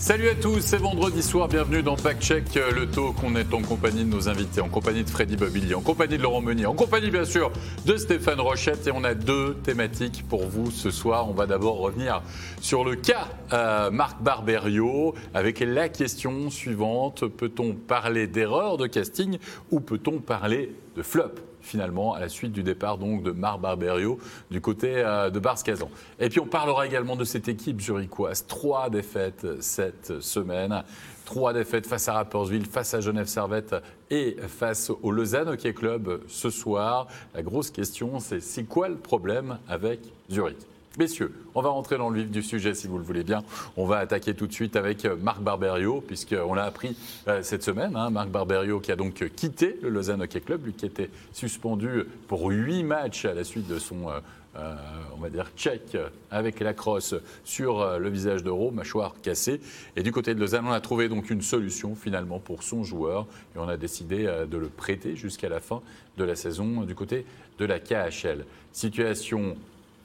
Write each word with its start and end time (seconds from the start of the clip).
Salut 0.00 0.28
à 0.28 0.36
tous, 0.36 0.60
c'est 0.60 0.76
vendredi 0.76 1.24
soir, 1.24 1.48
bienvenue 1.48 1.82
dans 1.82 1.96
Pack 1.96 2.20
Check, 2.20 2.56
euh, 2.56 2.70
le 2.70 2.86
talk. 2.86 3.16
On 3.24 3.34
est 3.34 3.52
en 3.52 3.62
compagnie 3.62 4.04
de 4.04 4.08
nos 4.08 4.28
invités, 4.28 4.60
en 4.60 4.68
compagnie 4.68 5.02
de 5.02 5.10
Freddy 5.10 5.36
Bobilly, 5.36 5.74
en 5.74 5.80
compagnie 5.80 6.16
de 6.16 6.22
Laurent 6.22 6.40
Meunier, 6.40 6.66
en 6.66 6.74
compagnie 6.74 7.10
bien 7.10 7.24
sûr 7.24 7.50
de 7.84 7.96
Stéphane 7.96 8.40
Rochette. 8.40 8.86
Et 8.86 8.92
on 8.92 9.02
a 9.02 9.14
deux 9.14 9.54
thématiques 9.64 10.24
pour 10.28 10.46
vous 10.46 10.70
ce 10.70 10.92
soir. 10.92 11.28
On 11.28 11.32
va 11.32 11.46
d'abord 11.46 11.78
revenir 11.78 12.22
sur 12.60 12.84
le 12.84 12.94
cas 12.94 13.26
euh, 13.52 13.90
Marc 13.90 14.22
Barberio 14.22 15.16
avec 15.34 15.58
la 15.58 15.88
question 15.88 16.48
suivante. 16.48 17.26
Peut-on 17.26 17.74
parler 17.74 18.28
d'erreur 18.28 18.76
de 18.76 18.86
casting 18.86 19.38
ou 19.72 19.80
peut-on 19.80 20.20
parler 20.20 20.76
de 20.96 21.02
flop? 21.02 21.32
Finalement 21.68 22.14
à 22.14 22.20
la 22.20 22.28
suite 22.28 22.52
du 22.52 22.62
départ 22.62 22.98
donc 22.98 23.22
de 23.22 23.30
Marc 23.30 23.60
Barberio 23.60 24.18
du 24.50 24.60
côté 24.60 24.94
euh, 24.96 25.30
de 25.30 25.38
Bars-Kazan. 25.38 25.90
Et 26.18 26.28
puis 26.28 26.40
on 26.40 26.46
parlera 26.46 26.86
également 26.86 27.16
de 27.16 27.24
cette 27.24 27.48
équipe 27.48 27.80
zurichoise. 27.80 28.46
Trois 28.46 28.90
défaites 28.90 29.46
cette 29.60 30.20
semaine. 30.20 30.82
Trois 31.24 31.52
défaites 31.52 31.86
face 31.86 32.08
à 32.08 32.14
Rappersville, 32.14 32.64
face 32.64 32.94
à 32.94 33.00
Genève 33.00 33.26
Servette 33.26 33.74
et 34.10 34.36
face 34.48 34.90
au 35.02 35.10
Lausanne 35.10 35.48
Hockey 35.48 35.74
Club 35.74 36.22
ce 36.26 36.48
soir. 36.48 37.06
La 37.34 37.42
grosse 37.42 37.70
question, 37.70 38.18
c'est 38.18 38.40
c'est 38.40 38.64
quoi 38.64 38.88
le 38.88 38.96
problème 38.96 39.58
avec 39.68 40.00
Zurich? 40.30 40.56
Messieurs, 40.96 41.32
on 41.54 41.60
va 41.60 41.68
rentrer 41.68 41.96
dans 41.96 42.08
le 42.08 42.22
vif 42.22 42.30
du 42.30 42.42
sujet 42.42 42.74
si 42.74 42.88
vous 42.88 42.98
le 42.98 43.04
voulez 43.04 43.22
bien. 43.22 43.44
On 43.76 43.84
va 43.84 43.98
attaquer 43.98 44.34
tout 44.34 44.46
de 44.46 44.52
suite 44.52 44.74
avec 44.74 45.04
euh, 45.04 45.16
Marc 45.16 45.40
Barberio, 45.40 46.00
puisqu'on 46.00 46.54
l'a 46.54 46.64
appris 46.64 46.96
euh, 47.28 47.42
cette 47.42 47.62
semaine. 47.62 47.94
Hein. 47.94 48.10
Marc 48.10 48.30
Barberio 48.30 48.80
qui 48.80 48.90
a 48.90 48.96
donc 48.96 49.28
quitté 49.36 49.78
le 49.82 49.90
Lausanne 49.90 50.22
Hockey 50.22 50.40
Club, 50.40 50.64
lui 50.64 50.72
qui 50.72 50.86
était 50.86 51.10
suspendu 51.32 52.04
pour 52.26 52.48
huit 52.48 52.82
matchs 52.82 53.26
à 53.26 53.34
la 53.34 53.44
suite 53.44 53.68
de 53.68 53.78
son, 53.78 54.08
euh, 54.56 54.74
on 55.14 55.20
va 55.20 55.30
dire, 55.30 55.46
check 55.56 55.96
avec 56.32 56.58
la 56.58 56.72
crosse 56.72 57.14
sur 57.44 57.98
le 57.98 58.08
visage 58.08 58.42
d'Euro, 58.42 58.72
mâchoire 58.72 59.14
cassée. 59.22 59.60
Et 59.94 60.02
du 60.02 60.10
côté 60.10 60.34
de 60.34 60.40
Lausanne, 60.40 60.66
on 60.66 60.72
a 60.72 60.80
trouvé 60.80 61.08
donc 61.08 61.30
une 61.30 61.42
solution 61.42 61.94
finalement 61.94 62.40
pour 62.40 62.64
son 62.64 62.82
joueur 62.82 63.26
et 63.54 63.58
on 63.58 63.68
a 63.68 63.76
décidé 63.76 64.24
de 64.50 64.56
le 64.56 64.68
prêter 64.68 65.14
jusqu'à 65.14 65.48
la 65.48 65.60
fin 65.60 65.80
de 66.16 66.24
la 66.24 66.34
saison 66.34 66.82
du 66.82 66.96
côté 66.96 67.24
de 67.58 67.66
la 67.66 67.78
KHL. 67.78 68.44
Situation 68.72 69.56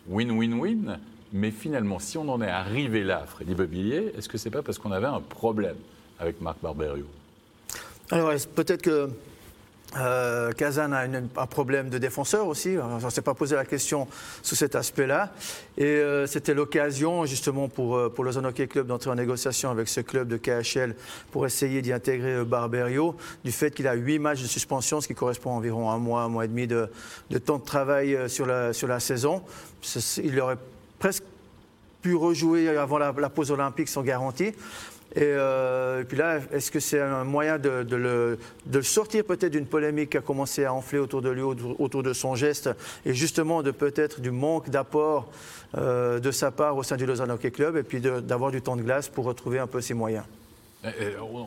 win-win-win. 0.08 1.00
Mais 1.34 1.52
finalement, 1.52 1.98
si 2.00 2.18
on 2.18 2.30
en 2.30 2.42
est 2.42 2.50
arrivé 2.50 3.04
là, 3.04 3.26
Freddy 3.28 3.56
Bobillier, 3.56 4.14
est-ce 4.18 4.30
que 4.30 4.38
c'est 4.38 4.52
pas 4.52 4.62
parce 4.62 4.78
qu'on 4.78 4.92
avait 4.92 5.08
un 5.08 5.22
problème 5.22 5.78
avec 6.20 6.40
Marc 6.42 6.58
Barberio? 6.62 7.06
Alors, 8.12 8.32
peut-être 8.56 8.84
que 8.84 9.10
euh, 9.96 10.52
Kazan 10.52 10.92
a 10.92 11.02
un 11.02 11.48
problème 11.48 11.90
de 11.90 11.98
défenseur 11.98 12.48
aussi? 12.48 12.78
On 12.82 13.04
ne 13.04 13.10
s'est 13.10 13.22
pas 13.22 13.34
posé 13.34 13.56
la 13.56 13.66
question 13.66 14.08
sous 14.42 14.56
cet 14.56 14.76
aspect-là. 14.76 15.34
Et 15.78 15.86
euh, 15.86 16.26
c'était 16.26 16.54
l'occasion 16.54 17.26
justement 17.26 17.68
pour, 17.68 17.96
euh, 17.96 18.10
pour 18.10 18.24
le 18.24 18.32
Zone 18.32 18.46
Hockey 18.46 18.68
Club 18.68 18.88
d'entrer 18.88 19.12
en 19.12 19.16
négociation 19.16 19.70
avec 19.70 19.88
ce 19.88 20.02
club 20.02 20.28
de 20.28 20.38
KHL 20.38 20.96
pour 21.32 21.46
essayer 21.46 21.82
d'y 21.82 21.94
intégrer 21.94 22.44
Barberio, 22.44 23.16
du 23.44 23.52
fait 23.52 23.72
qu'il 23.72 23.88
a 23.88 23.94
huit 23.94 24.20
matchs 24.20 24.42
de 24.42 24.48
suspension, 24.48 25.00
ce 25.00 25.08
qui 25.08 25.16
correspond 25.16 25.52
à 25.52 25.54
environ 25.54 25.92
un 25.92 25.98
mois, 25.98 26.22
un 26.22 26.30
mois 26.30 26.46
et 26.46 26.48
demi 26.48 26.68
de, 26.68 26.90
de 27.30 27.38
temps 27.38 27.60
de 27.60 27.66
travail 27.66 28.18
sur 28.28 28.46
la, 28.46 28.74
sur 28.74 28.88
la 28.88 29.00
saison. 29.00 29.44
Il 30.24 30.40
aurait 30.40 30.58
presque 31.00 31.24
pu 32.02 32.16
rejouer 32.16 32.70
avant 32.70 32.98
la, 32.98 33.30
pause 33.30 33.52
olympique 33.52 33.88
sans 33.88 34.04
garantie. 34.04 34.54
Euh, 35.18 36.02
et, 36.02 36.04
puis 36.06 36.18
là, 36.18 36.40
est-ce 36.52 36.72
que 36.72 36.80
c'est 36.80 37.00
un 37.00 37.24
moyen 37.24 37.58
de, 37.60 38.38
sortir 38.82 39.24
peut-être 39.24 39.52
d'une 39.52 39.66
polémique 39.66 40.12
qui 40.12 40.18
a 40.18 40.22
commencé 40.22 40.66
à 40.66 40.74
enfler 40.74 41.00
autour 41.00 41.22
de 41.22 41.30
lui, 41.30 41.42
autour 41.44 42.04
de 42.04 42.14
son 42.14 42.36
geste, 42.36 42.70
et 43.06 43.14
justement 43.14 43.64
de 43.64 43.72
peut-être 43.72 44.22
du 44.22 44.32
manque 44.32 44.70
d'apport 44.70 45.30
euh, 45.78 46.20
de 46.20 46.32
sa 46.32 46.52
part 46.52 46.78
au 46.78 46.84
sein 46.84 46.98
du 46.98 47.06
Lausanne 47.06 47.32
Hockey 47.32 47.52
Club, 47.52 47.78
et 47.78 47.84
puis 47.84 48.02
d'avoir 48.02 48.52
du 48.52 48.62
temps 48.62 48.76
de 48.76 48.84
glace 48.84 49.08
pour 49.08 49.26
retrouver 49.26 49.60
un 49.60 49.68
peu 49.68 49.82
ses 49.82 49.94
moyens? 49.94 50.26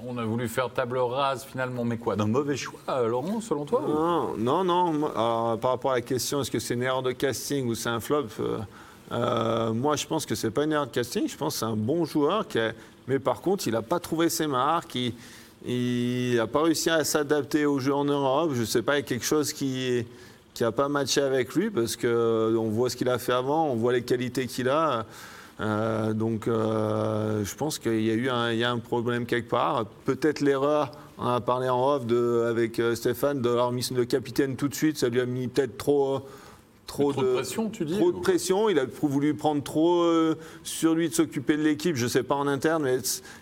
On 0.06 0.16
a 0.18 0.24
voulu 0.24 0.48
faire 0.48 0.70
table 0.70 0.98
rase 0.98 1.44
finalement, 1.44 1.84
mais 1.84 1.98
quoi 1.98 2.16
D'un 2.16 2.26
mauvais 2.26 2.56
choix, 2.56 2.80
euh, 2.88 3.08
Laurent, 3.08 3.40
selon 3.40 3.64
toi 3.64 3.82
Non, 3.86 4.34
non, 4.36 4.64
non. 4.64 5.10
par 5.58 5.70
rapport 5.70 5.92
à 5.92 5.96
la 5.96 6.00
question, 6.00 6.40
est-ce 6.40 6.50
que 6.50 6.58
c'est 6.58 6.74
une 6.74 6.82
erreur 6.82 7.02
de 7.02 7.12
casting 7.12 7.66
ou 7.66 7.74
c'est 7.74 7.88
un 7.88 8.00
flop 8.00 8.26
moi, 9.10 9.94
je 9.94 10.04
pense 10.06 10.26
que 10.26 10.34
c'est 10.34 10.50
pas 10.50 10.64
une 10.64 10.72
erreur 10.72 10.86
de 10.86 10.92
casting. 10.92 11.28
Je 11.28 11.36
pense 11.36 11.54
que 11.54 11.58
c'est 11.60 11.66
un 11.66 11.76
bon 11.76 12.04
joueur 12.04 12.48
qui 12.48 12.58
mais 13.06 13.18
par 13.18 13.40
contre, 13.40 13.66
il 13.66 13.72
n'a 13.72 13.82
pas 13.82 14.00
trouvé 14.00 14.28
ses 14.28 14.46
marques. 14.46 14.98
Il 15.64 16.36
n'a 16.36 16.46
pas 16.46 16.62
réussi 16.62 16.90
à 16.90 17.04
s'adapter 17.04 17.66
au 17.66 17.78
jeu 17.78 17.94
en 17.94 18.04
Europe. 18.04 18.52
Je 18.54 18.60
ne 18.60 18.66
sais 18.66 18.82
pas, 18.82 18.94
il 18.94 19.00
y 19.00 19.04
a 19.04 19.06
quelque 19.06 19.24
chose 19.24 19.52
qui 19.52 20.04
n'a 20.60 20.72
pas 20.72 20.88
matché 20.88 21.20
avec 21.20 21.54
lui 21.54 21.70
parce 21.70 21.96
qu'on 21.96 22.06
euh, 22.06 22.68
voit 22.70 22.90
ce 22.90 22.96
qu'il 22.96 23.08
a 23.08 23.18
fait 23.18 23.32
avant, 23.32 23.68
on 23.68 23.74
voit 23.74 23.92
les 23.92 24.02
qualités 24.02 24.46
qu'il 24.46 24.68
a. 24.68 25.04
Euh, 25.60 26.12
donc, 26.12 26.48
euh, 26.48 27.44
je 27.44 27.54
pense 27.54 27.78
qu'il 27.78 28.02
y 28.02 28.10
a 28.10 28.14
eu 28.14 28.28
un, 28.28 28.78
problème 28.78 29.26
quelque 29.26 29.48
part. 29.48 29.86
Peut-être 30.04 30.40
l'erreur, 30.40 30.92
on 31.18 31.26
a 31.26 31.40
parlé 31.40 31.68
en 31.68 31.94
off 31.94 32.06
de, 32.06 32.46
avec 32.48 32.80
Stéphane, 32.94 33.40
de 33.40 33.48
l'avoir 33.48 33.72
mis 33.72 33.88
le 33.94 34.04
capitaine 34.04 34.56
tout 34.56 34.68
de 34.68 34.74
suite, 34.74 34.98
ça 34.98 35.08
lui 35.08 35.20
a 35.20 35.26
mis 35.26 35.48
peut-être 35.48 35.78
trop 35.78 36.22
Trop, 36.86 37.12
de, 37.12 37.34
pression, 37.34 37.68
tu 37.68 37.84
dis 37.84 37.96
Trop 37.96 38.12
de 38.12 38.20
pression. 38.20 38.68
Il 38.68 38.78
a 38.78 38.86
voulu 39.02 39.34
prendre 39.34 39.62
trop 39.62 40.02
euh, 40.02 40.36
sur 40.62 40.94
lui 40.94 41.08
de 41.08 41.14
s'occuper 41.14 41.56
de 41.56 41.62
l'équipe, 41.62 41.96
je 41.96 42.04
ne 42.04 42.08
sais 42.08 42.22
pas 42.22 42.36
en 42.36 42.46
interne, 42.46 42.84
mais, 42.84 42.98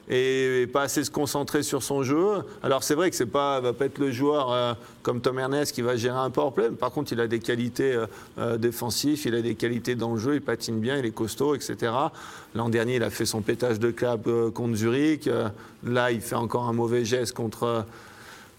et, 0.08 0.66
pas 0.66 0.82
assez 0.82 1.04
se 1.04 1.10
concentrer 1.10 1.62
sur 1.62 1.82
son 1.82 2.02
jeu. 2.02 2.42
Alors 2.62 2.82
c'est 2.82 2.94
vrai 2.94 3.10
que 3.10 3.16
c'est 3.16 3.26
pas, 3.26 3.60
va 3.60 3.74
pas 3.74 3.84
être 3.84 3.98
le 3.98 4.10
joueur 4.10 4.50
euh, 4.50 4.72
comme 5.02 5.20
Tom 5.20 5.38
Ernest 5.38 5.74
qui 5.74 5.82
va 5.82 5.96
gérer 5.96 6.16
un 6.16 6.30
powerplay. 6.30 6.70
Par 6.70 6.90
contre, 6.90 7.12
il 7.12 7.20
a 7.20 7.26
des 7.26 7.38
qualités 7.38 7.98
euh, 8.38 8.56
défensives, 8.56 9.20
il 9.26 9.34
a 9.34 9.42
des 9.42 9.54
qualités 9.54 9.94
dans 9.94 10.14
le 10.14 10.18
jeu, 10.18 10.36
il 10.36 10.42
patine 10.42 10.80
bien, 10.80 10.96
il 10.96 11.04
est 11.04 11.14
costaud, 11.14 11.54
etc. 11.54 11.92
L'an 12.54 12.70
dernier, 12.70 12.96
il 12.96 13.02
a 13.02 13.10
fait 13.10 13.26
son 13.26 13.42
pétage 13.42 13.78
de 13.78 13.90
cap 13.90 14.26
contre 14.54 14.74
Zurich. 14.74 15.28
là, 15.84 16.10
il 16.10 16.20
fait 16.22 16.34
encore 16.34 16.64
un 16.64 16.72
mauvais 16.72 17.04
geste 17.04 17.34
contre 17.34 17.84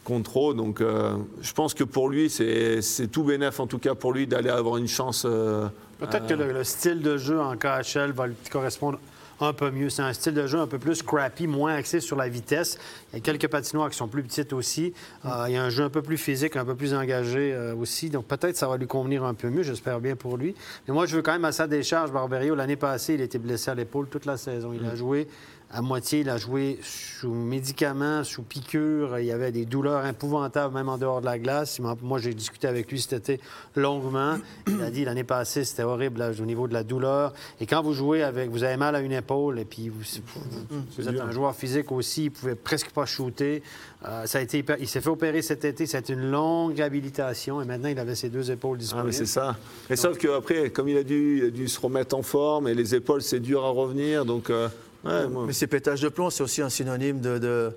contrôle. 0.05 0.55
Donc 0.55 0.79
euh, 0.79 1.17
je 1.41 1.51
pense 1.51 1.73
que 1.73 1.83
pour 1.83 2.07
lui, 2.07 2.29
c'est 2.29 3.07
tout 3.11 3.23
bénéf 3.23 3.59
en 3.59 3.67
tout 3.67 3.79
cas 3.79 3.95
pour 3.95 4.13
lui 4.13 4.25
d'aller 4.25 4.49
avoir 4.49 4.77
une 4.77 4.87
chance. 4.87 5.25
Euh, 5.25 5.67
Peut-être 5.99 6.27
que 6.27 6.33
le, 6.33 6.63
style 6.63 7.01
de 7.01 7.17
jeu 7.17 7.39
en 7.39 7.55
KHL 7.57 8.11
va 8.11 8.27
lui 8.27 8.35
correspondre 8.49 8.99
un 9.41 9.51
peu 9.51 9.71
mieux. 9.71 9.89
C'est 9.89 10.01
un 10.01 10.13
style 10.13 10.33
de 10.33 10.47
jeu 10.47 10.59
un 10.59 10.67
peu 10.67 10.77
plus 10.77 11.01
crappy, 11.03 11.47
moins 11.47 11.73
axé 11.73 11.99
sur 11.99 12.15
la 12.15 12.29
vitesse. 12.29 12.77
Il 13.11 13.15
y 13.15 13.19
a 13.19 13.21
quelques 13.21 13.49
patinoires 13.49 13.89
qui 13.89 13.97
sont 13.97 14.07
plus 14.07 14.23
petites 14.23 14.53
aussi. 14.53 14.93
Euh, 15.25 15.45
il 15.47 15.53
y 15.53 15.57
a 15.57 15.63
un 15.63 15.69
jeu 15.69 15.83
un 15.83 15.89
peu 15.89 16.01
plus 16.01 16.17
physique, 16.17 16.55
un 16.55 16.65
peu 16.65 16.75
plus 16.75 16.93
engagé 16.93 17.57
aussi. 17.77 18.09
Donc 18.09 18.25
peut-être 18.25 18.55
ça 18.55 18.67
va 18.67 18.77
lui 18.77 18.87
convenir 18.87 19.23
un 19.25 19.33
peu 19.33 19.49
mieux, 19.49 19.63
j'espère 19.63 19.99
bien 19.99 20.15
pour 20.15 20.37
lui. 20.37 20.55
Mais 20.87 20.93
moi, 20.93 21.05
je 21.05 21.15
veux 21.15 21.21
quand 21.21 21.33
même 21.33 21.45
à 21.45 21.51
sa 21.51 21.67
décharge, 21.67 22.11
Barberio. 22.11 22.55
L'année 22.55 22.77
passée, 22.77 23.15
il 23.15 23.21
était 23.21 23.39
blessé 23.39 23.71
à 23.71 23.75
l'épaule 23.75 24.07
toute 24.07 24.25
la 24.25 24.37
saison. 24.37 24.71
Il 24.73 24.85
a 24.85 24.93
mm. 24.93 24.97
joué 24.97 25.27
à 25.71 25.81
moitié. 25.81 26.21
Il 26.21 26.29
a 26.29 26.37
joué 26.37 26.79
sous 26.81 27.33
médicaments, 27.33 28.23
sous 28.23 28.43
piqûres. 28.43 29.19
Il 29.19 29.25
y 29.25 29.31
avait 29.31 29.51
des 29.51 29.65
douleurs 29.65 30.05
épouvantables, 30.05 30.73
même 30.73 30.89
en 30.89 30.97
dehors 30.97 31.21
de 31.21 31.25
la 31.25 31.39
glace. 31.39 31.79
Moi, 31.79 32.19
j'ai 32.19 32.33
discuté 32.33 32.67
avec 32.67 32.91
lui 32.91 32.99
cet 32.99 33.13
été 33.13 33.41
longuement. 33.75 34.37
Il 34.67 34.81
a 34.81 34.91
dit 34.91 35.05
l'année 35.05 35.23
passée, 35.23 35.63
c'était 35.63 35.83
horrible 35.83 36.23
au 36.39 36.45
niveau 36.45 36.67
de 36.67 36.73
la 36.73 36.83
douleur. 36.83 37.33
Et 37.59 37.65
quand 37.65 37.81
vous 37.81 37.93
jouez 37.93 38.23
avec, 38.23 38.49
vous 38.49 38.63
avez 38.63 38.77
mal 38.77 38.95
à 38.95 38.99
une 38.99 39.11
épaule, 39.11 39.59
et 39.59 39.65
puis 39.65 39.89
vous, 39.89 40.03
êtes 41.07 41.19
un 41.19 41.31
joueur 41.31 41.55
physique 41.55 41.91
aussi, 41.91 42.25
il 42.25 42.31
pouvait 42.31 42.55
presque 42.55 42.91
pas 42.91 43.05
shooter. 43.05 43.63
Euh, 44.07 44.25
ça 44.25 44.37
a 44.37 44.41
été, 44.41 44.63
il 44.79 44.87
s'est 44.87 45.01
fait 45.01 45.09
opérer 45.09 45.41
cet 45.41 45.65
été. 45.65 45.85
Été 45.95 46.13
une 46.13 46.29
longue 46.29 46.75
réhabilitation, 46.75 47.61
et 47.61 47.65
maintenant 47.65 47.89
il 47.89 47.97
avait 47.99 48.15
ses 48.15 48.29
deux 48.29 48.51
épaules 48.51 48.77
disponibles. 48.77 49.09
Ah, 49.09 49.17
c'est 49.17 49.25
ça. 49.25 49.55
Mais 49.89 49.95
sauf 49.95 50.17
qu'après, 50.17 50.69
comme 50.69 50.89
il 50.89 50.97
a, 50.97 51.03
dû, 51.03 51.37
il 51.39 51.45
a 51.45 51.49
dû 51.49 51.67
se 51.69 51.79
remettre 51.79 52.17
en 52.17 52.21
forme, 52.21 52.67
et 52.67 52.73
les 52.73 52.95
épaules, 52.95 53.21
c'est 53.21 53.39
dur 53.39 53.63
à 53.63 53.69
revenir, 53.69 54.25
donc. 54.25 54.49
Euh, 54.49 54.67
mais 55.05 55.53
ces 55.53 55.67
pétages 55.67 56.01
de 56.01 56.09
plomb, 56.09 56.29
c'est 56.29 56.43
aussi 56.43 56.61
un 56.61 56.69
synonyme 56.69 57.19
de, 57.19 57.37
de, 57.37 57.71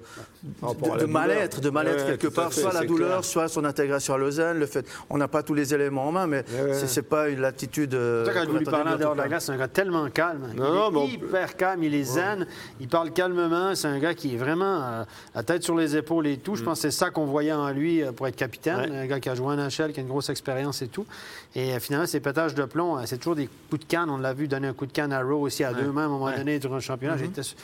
mal-être, 1.07 1.61
de 1.61 1.71
mal-être 1.71 2.07
quelque 2.07 2.29
part, 2.29 2.53
soit 2.53 2.73
la 2.73 2.85
douleur, 2.85 3.25
soit 3.25 3.49
son 3.49 3.65
intégration 3.65 4.15
à 4.15 4.19
Lausanne, 4.19 4.59
le 4.59 4.67
fait, 4.67 4.87
on 5.11 5.19
n'a 5.19 5.29
pas 5.29 5.43
tous 5.43 5.55
les 5.55 5.75
éléments 5.75 6.09
en 6.09 6.13
main, 6.13 6.27
mais 6.27 6.45
ce 6.49 6.87
c'est 6.87 7.03
pas 7.03 7.29
une 7.29 7.45
attitude. 7.45 7.95
Euh, 7.95 8.27
quand 8.33 8.45
je 8.51 8.59
lui 8.59 8.65
parle 8.65 8.89
en 8.89 8.97
dehors 8.97 9.15
de 9.15 9.19
la 9.21 9.29
glace, 9.29 9.47
c'est 9.47 9.53
un 9.53 9.57
gars 9.57 9.69
tellement 9.69 10.09
calme, 10.11 10.49
il 10.55 10.99
est 10.99 11.09
hyper 11.09 11.57
calme, 11.57 11.83
il 11.83 11.95
est 11.95 12.05
zen, 12.05 12.47
il 12.81 12.89
parle 12.89 13.11
calmement, 13.13 13.75
c'est 13.75 13.89
un 13.89 13.99
gars 13.99 14.15
qui 14.15 14.35
est 14.35 14.39
vraiment 14.39 14.79
à 14.79 15.07
euh, 15.37 15.43
tête 15.43 15.63
sur 15.63 15.77
les 15.77 15.97
épaules 15.97 16.27
et 16.27 16.39
tout. 16.39 16.57
Je 16.57 16.63
mm. 16.63 16.65
pense 16.65 16.83
que 16.83 16.91
c'est 16.91 16.97
ça 16.97 17.11
qu'on 17.11 17.27
voyait 17.27 17.53
en 17.53 17.71
lui 17.71 18.03
euh, 18.03 18.13
pour 18.13 18.27
être 18.27 18.37
capitaine, 18.37 18.93
un 18.93 19.07
gars 19.07 19.21
qui 19.21 19.29
a 19.29 19.35
joué 19.35 19.49
en 19.49 19.57
NHL, 19.57 19.93
qui 19.93 20.01
a 20.01 20.03
une 20.03 20.09
grosse 20.09 20.31
expérience 20.31 20.83
et 20.83 20.89
tout. 20.89 21.07
Et 21.55 21.79
finalement, 21.81 22.07
ces 22.07 22.21
pétages 22.21 22.55
de 22.55 22.65
plomb, 22.65 22.99
c'est 23.07 23.19
toujours 23.19 23.37
des 23.37 23.49
coups 23.71 23.83
de 23.83 23.89
canne. 23.89 24.11
On 24.11 24.19
l'a 24.19 24.33
vu 24.33 24.49
donner 24.49 24.69
un 24.69 24.73
coup 24.73 24.87
de 24.87 24.93
canne 24.93 25.13
à 25.13 25.23
Rowe 25.23 25.43
aussi 25.43 25.65
à 25.65 25.73
deux 25.73 25.91
mains 25.91 26.03
à 26.03 26.07
un 26.07 26.09
moment 26.09 26.31
donné 26.31 26.59
durant 26.59 26.77
le 26.77 26.81
championnat. 26.81 27.17
Mm-hmm. 27.27 27.55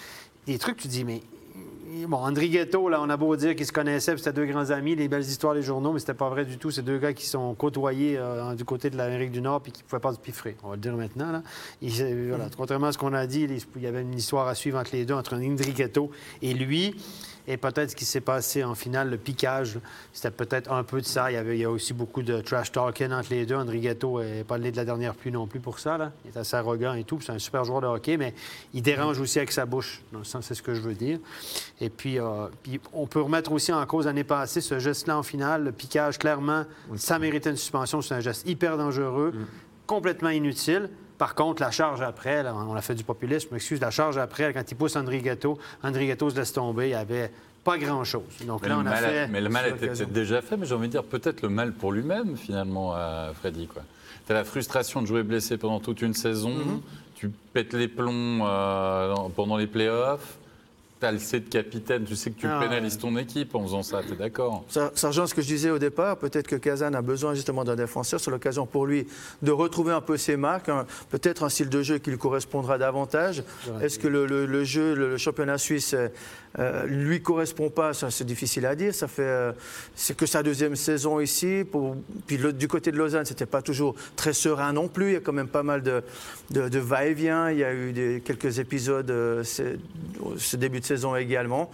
Des 0.47 0.59
trucs, 0.59 0.77
tu 0.77 0.89
dis, 0.89 1.05
mais 1.05 1.23
bon, 2.09 2.17
André 2.19 2.49
Ghetto, 2.49 2.89
là, 2.89 3.01
on 3.01 3.09
a 3.09 3.17
beau 3.17 3.35
dire 3.37 3.55
qu'ils 3.55 3.67
se 3.67 3.73
connaissaient, 3.73 4.12
puis 4.12 4.23
c'était 4.23 4.41
deux 4.41 4.47
grands 4.47 4.71
amis, 4.71 4.95
les 4.95 5.09
belles 5.09 5.23
histoires 5.23 5.55
des 5.55 5.62
journaux, 5.62 5.93
mais 5.93 6.01
c'était 6.01 6.15
pas 6.15 6.29
vrai 6.29 6.45
du 6.45 6.59
tout. 6.59 6.71
C'est 6.71 6.83
deux 6.83 6.99
gars 6.99 7.12
qui 7.12 7.27
sont 7.27 7.55
côtoyés 7.55 8.17
euh, 8.19 8.55
du 8.55 8.65
côté 8.65 8.91
de 8.91 8.97
l'Amérique 8.97 9.31
du 9.31 9.41
Nord 9.41 9.61
puis 9.61 9.73
qui 9.73 9.83
pouvaient 9.83 10.01
pas 10.01 10.12
se 10.12 10.19
piffrer. 10.19 10.56
On 10.62 10.71
va 10.71 10.75
le 10.75 10.81
dire 10.81 10.95
maintenant. 10.95 11.33
Là. 11.33 11.43
Et, 11.83 11.91
euh, 12.01 12.27
voilà, 12.31 12.49
contrairement 12.56 12.89
à 12.89 12.93
ce 12.93 12.99
qu'on 12.99 13.12
a 13.12 13.27
dit, 13.27 13.47
il 13.77 13.83
y 13.83 13.87
avait 13.87 14.03
une 14.03 14.15
histoire 14.15 14.49
à 14.49 14.55
suivre 14.55 14.79
entre 14.79 14.91
les 14.93 15.05
deux, 15.05 15.15
entre 15.15 15.35
André 15.35 15.73
Ghetto 15.73 16.11
et 16.43 16.55
lui. 16.55 16.95
Et 17.46 17.56
peut-être 17.56 17.91
ce 17.91 17.96
qui 17.96 18.05
s'est 18.05 18.20
passé 18.20 18.64
en 18.64 18.75
finale, 18.75 19.11
le 19.11 19.19
piquage, 19.19 19.79
c'était 20.12 20.31
peut-être 20.31 20.73
un 20.73 20.82
peu 20.82 21.00
de 21.00 21.06
ça. 21.06 21.31
Il 21.31 21.35
y, 21.35 21.37
avait, 21.37 21.56
il 21.56 21.61
y 21.61 21.64
a 21.64 21.70
aussi 21.70 21.93
beaucoup 21.93 22.23
de 22.23 22.41
trash 22.41 22.73
talking 22.73 23.12
entre 23.12 23.31
les 23.31 23.44
deux. 23.44 23.55
André 23.55 23.81
Ghetto 23.81 24.23
n'est 24.23 24.44
pas 24.44 24.58
de 24.58 24.75
la 24.75 24.85
dernière 24.85 25.14
pluie 25.14 25.31
non 25.31 25.46
plus 25.46 25.61
pour 25.61 25.79
ça. 25.79 25.99
Là. 25.99 26.12
Il 26.25 26.31
est 26.31 26.37
assez 26.38 26.56
arrogant 26.56 26.94
et 26.94 27.05
tout. 27.05 27.20
C'est 27.20 27.32
un 27.32 27.38
super 27.38 27.64
joueur 27.64 27.82
de 27.82 27.87
hockey, 27.87 28.17
mais 28.17 28.35
il 28.73 28.82
dérange 28.82 29.20
aussi 29.20 29.38
avec 29.38 29.52
sa 29.52 29.67
bouche. 29.67 30.02
c'est 30.23 30.55
ce 30.55 30.62
que 30.62 30.75
je 30.75 30.81
veux 30.81 30.94
dire. 30.94 31.19
Et 31.81 31.91
puis, 31.91 32.19
euh, 32.19 32.46
puis, 32.62 32.81
on 32.93 33.06
peut 33.06 33.20
remettre 33.20 33.52
aussi 33.52 33.73
en 33.73 33.85
cause 33.85 34.06
l'année 34.06 34.25
passée 34.25 34.62
ce 34.62 34.79
geste-là 34.79 35.19
en 35.19 35.23
finale. 35.23 35.64
Le 35.64 35.73
piquage, 35.73 36.19
clairement, 36.19 36.64
ça 36.96 37.19
méritait 37.19 37.50
une 37.50 37.56
suspension. 37.56 38.00
C'est 38.00 38.14
un 38.14 38.20
geste 38.20 38.49
hyper 38.49 38.79
dangereux, 38.79 39.32
mm. 39.35 39.46
complètement 39.87 40.31
inutile. 40.31 40.88
Par 41.19 41.34
contre, 41.34 41.62
la 41.62 41.70
charge 41.70 42.02
après, 42.02 42.44
on 42.49 42.75
a 42.75 42.82
fait 42.82 42.94
du 42.94 43.05
populisme, 43.05 43.55
excuse, 43.55 43.81
la 43.81 43.90
charge 43.90 44.19
après, 44.19 44.52
quand 44.52 44.69
il 44.69 44.75
pousse 44.75 44.96
André 44.96 45.20
Ghetto, 45.20 45.58
André 45.82 46.06
Ghetto 46.06 46.31
se 46.31 46.37
laisse 46.37 46.52
tomber, 46.52 46.87
il 46.87 46.88
n'y 46.88 46.94
avait 46.94 47.31
pas 47.62 47.78
grand-chose. 47.78 48.22
Donc 48.46 48.62
mais 48.62 48.69
là, 48.69 48.78
on 48.78 48.87
a 48.87 48.96
fait... 48.96 49.28
Mais 49.28 49.40
le 49.40 49.49
mal 49.49 49.69
était 49.69 49.88
peut-être 49.88 50.12
déjà 50.12 50.43
fait, 50.43 50.56
mais 50.56 50.66
j'ai 50.66 50.75
envie 50.75 50.88
de 50.88 50.93
dire 50.93 51.05
peut-être 51.05 51.43
le 51.43 51.49
mal 51.49 51.72
pour 51.72 51.93
lui-même, 51.93 52.37
finalement, 52.37 52.94
à 52.94 53.31
Freddy. 53.38 53.69
Tu 54.26 54.32
as 54.32 54.34
la 54.34 54.44
frustration 54.44 55.02
de 55.02 55.06
jouer 55.06 55.22
blessé 55.22 55.56
pendant 55.56 55.81
toute 55.81 56.02
une 56.02 56.14
saison, 56.14 56.50
mm-hmm. 56.50 56.81
tu 57.14 57.31
pètes 57.52 57.75
les 57.75 57.88
plombs 57.88 58.44
euh, 58.44 59.14
pendant 59.37 59.56
les 59.56 59.67
playoffs, 59.67 60.38
tu 61.05 61.09
as 61.09 61.12
le 61.12 61.19
C 61.19 61.41
de 61.41 61.49
capitaine, 61.49 62.05
tu 62.05 62.17
sais 62.17 62.31
que 62.31 62.41
tu 62.41 62.47
ah, 62.47 62.59
pénalises 62.61 62.99
ton 62.99 63.17
équipe 63.17 63.55
en 63.55 63.62
faisant 63.62 63.83
ça, 63.83 64.01
tu 64.03 64.15
es 64.15 64.17
d'accord 64.17 64.65
ça, 64.69 64.91
ça, 64.95 65.09
rejoint 65.09 65.27
ce 65.27 65.35
que 65.35 65.43
je 65.43 65.47
disais 65.47 65.71
au 65.71 65.79
départ, 65.79 66.17
peut-être 66.17 66.47
que 66.47 66.56
Kazan 66.56 66.95
a 66.95 67.03
besoin 67.03 67.35
justement 67.35 67.65
d'un 67.65 67.77
défenseur, 67.77 68.21
c'est 68.21 68.31
l'occasion 68.31 68.67
pour 68.67 68.87
lui 68.87 69.06
de 69.43 69.53
retrouver 69.53 69.93
un 69.93 70.01
peu 70.01 70.17
ses 70.17 70.37
marques, 70.37 70.71
peut-être 71.11 71.43
un 71.43 71.49
style 71.49 71.69
de 71.69 71.83
jeu 71.83 71.99
qui 71.99 72.11
lui 72.11 72.19
correspondra 72.19 72.79
davantage. 72.79 73.43
Est-ce 73.83 73.99
que 73.99 74.09
le, 74.09 74.65
jeu, 74.65 74.95
le, 74.95 75.17
championnat 75.17 75.59
suisse 75.59 75.95
euh, 76.59 76.87
lui 76.87 77.21
correspond 77.21 77.69
pas, 77.69 77.93
c'est 77.95 78.25
difficile 78.25 78.65
à 78.67 78.77
dire. 78.77 78.95
Ça 78.95 79.09
fait, 79.09 79.23
euh, 79.23 79.53
c'est 79.97 80.17
que 80.17 80.25
sa 80.25 80.43
deuxième 80.43 80.77
saison 80.77 81.19
ici. 81.19 81.65
Pour, 81.71 81.97
puis 82.27 82.39
du 82.39 82.69
côté 82.69 82.93
de 82.93 82.97
Lausanne, 82.97 83.25
c'était 83.25 83.47
pas 83.47 83.61
toujours 83.61 83.97
très 84.15 84.33
serein 84.33 84.73
non 84.73 84.87
plus. 84.87 85.09
Il 85.09 85.12
y 85.15 85.17
a 85.17 85.21
quand 85.21 85.33
même 85.33 85.49
pas 85.49 85.65
mal 85.65 85.83
de, 85.83 86.03
de, 86.51 86.79
va-et-vient. 86.79 87.51
Il 87.51 87.59
y 87.59 87.65
a 87.65 87.75
eu 87.75 87.93
des, 87.93 88.23
quelques 88.25 88.61
épisodes 88.61 89.11
euh, 89.11 89.43
ce 89.43 90.56
début 90.56 90.79
de 90.79 90.85
saison 90.85 90.94
également. 91.17 91.70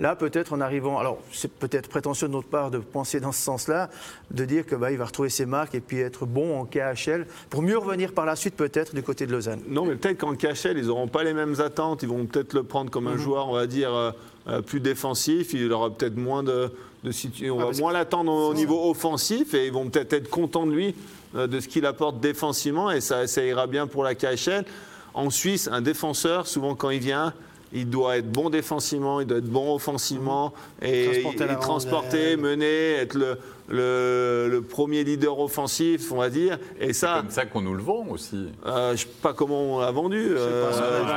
Là, 0.00 0.16
peut-être 0.16 0.54
en 0.54 0.62
arrivant, 0.62 0.98
alors 0.98 1.18
c'est 1.30 1.52
peut-être 1.52 1.90
prétentieux 1.90 2.26
de 2.26 2.32
notre 2.32 2.48
part 2.48 2.70
de 2.70 2.78
penser 2.78 3.20
dans 3.20 3.32
ce 3.32 3.42
sens-là, 3.42 3.90
de 4.30 4.46
dire 4.46 4.64
que 4.64 4.74
bah, 4.74 4.90
il 4.92 4.96
va 4.96 5.04
retrouver 5.04 5.28
ses 5.28 5.44
marques 5.44 5.74
et 5.74 5.80
puis 5.80 5.98
être 6.00 6.24
bon 6.24 6.58
en 6.58 6.64
KHL 6.64 7.26
pour 7.50 7.60
mieux 7.60 7.76
revenir 7.76 8.14
par 8.14 8.24
la 8.24 8.34
suite 8.34 8.56
peut-être 8.56 8.94
du 8.94 9.02
côté 9.02 9.26
de 9.26 9.32
Lausanne. 9.32 9.60
Non, 9.68 9.84
mais 9.84 9.96
peut-être 9.96 10.16
qu'en 10.16 10.34
KHL, 10.34 10.78
ils 10.78 10.86
n'auront 10.86 11.08
pas 11.08 11.22
les 11.22 11.34
mêmes 11.34 11.56
attentes. 11.60 12.02
Ils 12.02 12.08
vont 12.08 12.24
peut-être 12.24 12.54
le 12.54 12.62
prendre 12.62 12.90
comme 12.90 13.08
un 13.08 13.12
mhm. 13.12 13.18
joueur, 13.18 13.48
on 13.48 13.52
va 13.52 13.66
dire, 13.66 13.92
euh, 13.94 14.10
euh, 14.48 14.62
plus 14.62 14.80
défensif. 14.80 15.52
Il 15.52 15.70
aura 15.70 15.90
peut-être 15.90 16.16
moins 16.16 16.42
de, 16.42 16.72
de 17.04 17.50
on 17.50 17.56
va 17.58 17.70
moins 17.78 17.92
l'attendre 17.92 18.32
au 18.32 18.54
niveau 18.54 18.90
offensif 18.90 19.52
et 19.52 19.66
ils 19.66 19.72
vont 19.72 19.90
peut-être 19.90 20.14
être 20.14 20.30
contents 20.30 20.66
de 20.66 20.72
lui, 20.72 20.94
euh, 21.34 21.46
de 21.46 21.60
ce 21.60 21.68
qu'il 21.68 21.84
apporte 21.84 22.20
défensivement 22.20 22.90
et 22.90 23.02
ça, 23.02 23.26
ça 23.26 23.44
ira 23.44 23.66
bien 23.66 23.86
pour 23.86 24.02
la 24.02 24.14
KHL. 24.14 24.64
En 25.12 25.28
Suisse, 25.28 25.68
un 25.70 25.82
défenseur, 25.82 26.46
souvent 26.46 26.74
quand 26.74 26.88
il 26.88 27.00
vient, 27.00 27.34
il 27.72 27.88
doit 27.88 28.18
être 28.18 28.30
bon 28.30 28.50
défensivement, 28.50 29.20
il 29.20 29.26
doit 29.26 29.38
être 29.38 29.44
bon 29.44 29.74
offensivement, 29.74 30.52
mhm. 30.82 30.88
et 30.88 31.24
transporter, 31.60 32.36
mener, 32.36 32.92
être 32.94 33.14
le, 33.14 33.38
le, 33.68 34.60
premier 34.60 35.04
leader 35.04 35.38
offensif, 35.38 36.10
on 36.12 36.16
va 36.16 36.30
dire. 36.30 36.58
Et 36.78 36.92
ça, 36.92 37.16
c'est 37.16 37.20
comme 37.20 37.30
ça 37.30 37.46
qu'on 37.46 37.62
nous 37.62 37.74
le 37.74 37.82
vend 37.82 38.06
aussi. 38.10 38.48
Euh, 38.66 38.88
je 38.88 38.92
ne 38.92 38.96
sais 38.96 39.06
pas 39.22 39.32
comment 39.32 39.76
on 39.76 39.80
l'a 39.80 39.90
vendu. 39.90 40.18
Euh, 40.30 40.70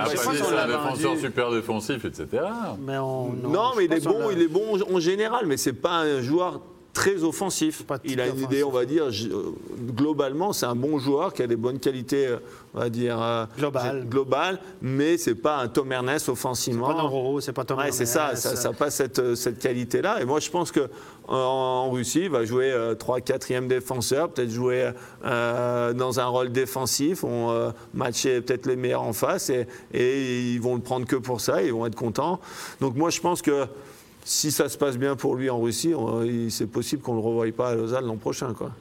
je 0.05 0.09
sais 0.09 0.15
pas, 0.15 0.33
c'est 0.33 0.57
un 0.57 0.67
défenseur 0.67 1.17
super 1.17 1.51
défensif, 1.51 2.05
etc. 2.05 2.27
Mais 2.79 2.97
non, 2.97 3.71
mais 3.77 3.85
il 3.85 3.93
est 3.93 4.05
bon, 4.05 4.29
il 4.31 4.41
est 4.41 4.47
bon 4.47 4.79
en 4.93 4.99
général, 4.99 5.45
mais 5.45 5.57
c'est 5.57 5.73
pas 5.73 6.01
un 6.01 6.21
joueur 6.21 6.61
très 6.93 7.23
offensif. 7.23 7.83
Il 8.05 8.21
a 8.21 8.27
une 8.27 8.39
idée, 8.39 8.63
on 8.63 8.69
va 8.69 8.85
dire, 8.85 9.05
euh, 9.05 9.55
globalement, 9.95 10.53
c'est 10.53 10.67
un 10.67 10.75
bon 10.75 10.99
joueur 10.99 11.33
qui 11.33 11.41
a 11.41 11.47
des 11.47 11.55
bonnes 11.55 11.79
qualités, 11.79 12.27
euh, 12.27 12.37
on 12.75 12.79
va 12.79 12.89
dire, 12.89 13.21
euh, 13.21 13.45
global. 13.57 14.07
global 14.07 14.59
mais 14.81 15.17
c'est 15.17 15.35
pas 15.35 15.57
un 15.57 15.67
Tom 15.67 15.91
Ernest 15.91 16.29
offensivement. 16.29 16.87
C'est 16.87 16.93
pas 16.93 17.01
Roro, 17.01 17.41
c'est 17.41 17.53
pas 17.53 17.65
Tom 17.65 17.79
ouais, 17.79 17.91
C'est 17.91 18.05
ça, 18.05 18.35
ça 18.35 18.69
n'a 18.69 18.75
pas 18.75 18.91
cette, 18.91 19.35
cette 19.35 19.59
qualité-là. 19.59 20.21
Et 20.21 20.25
moi, 20.25 20.39
je 20.39 20.49
pense 20.49 20.71
que 20.71 20.87
en, 21.27 21.89
Russie, 21.89 22.23
il 22.23 22.29
va 22.29 22.45
jouer 22.45 22.73
3 22.99 23.19
4e 23.19 23.67
défenseur, 23.67 24.29
peut-être 24.29 24.51
jouer 24.51 24.91
dans 25.23 26.19
un 26.19 26.25
rôle 26.25 26.51
défensif, 26.51 27.23
on 27.23 27.73
matcher 27.93 28.41
peut-être 28.41 28.65
les 28.65 28.75
meilleurs 28.75 29.03
en 29.03 29.13
face, 29.13 29.49
et, 29.49 29.65
et 29.93 30.51
ils 30.51 30.61
vont 30.61 30.75
le 30.75 30.81
prendre 30.81 31.05
que 31.05 31.15
pour 31.15 31.39
ça, 31.41 31.63
ils 31.63 31.73
vont 31.73 31.85
être 31.85 31.95
contents. 31.95 32.39
Donc 32.81 32.95
moi, 32.95 33.09
je 33.09 33.21
pense 33.21 33.41
que 33.41 33.67
si 34.25 34.51
ça 34.51 34.69
se 34.69 34.77
passe 34.77 34.97
bien 34.97 35.15
pour 35.15 35.35
lui 35.35 35.49
en 35.49 35.59
Russie, 35.59 35.93
c'est 36.49 36.67
possible 36.67 37.01
qu'on 37.01 37.13
ne 37.13 37.21
le 37.21 37.25
revoie 37.25 37.51
pas 37.51 37.69
à 37.69 37.75
Lausanne 37.75 38.05
l'an 38.05 38.17
prochain. 38.17 38.53
Quoi. 38.53 38.71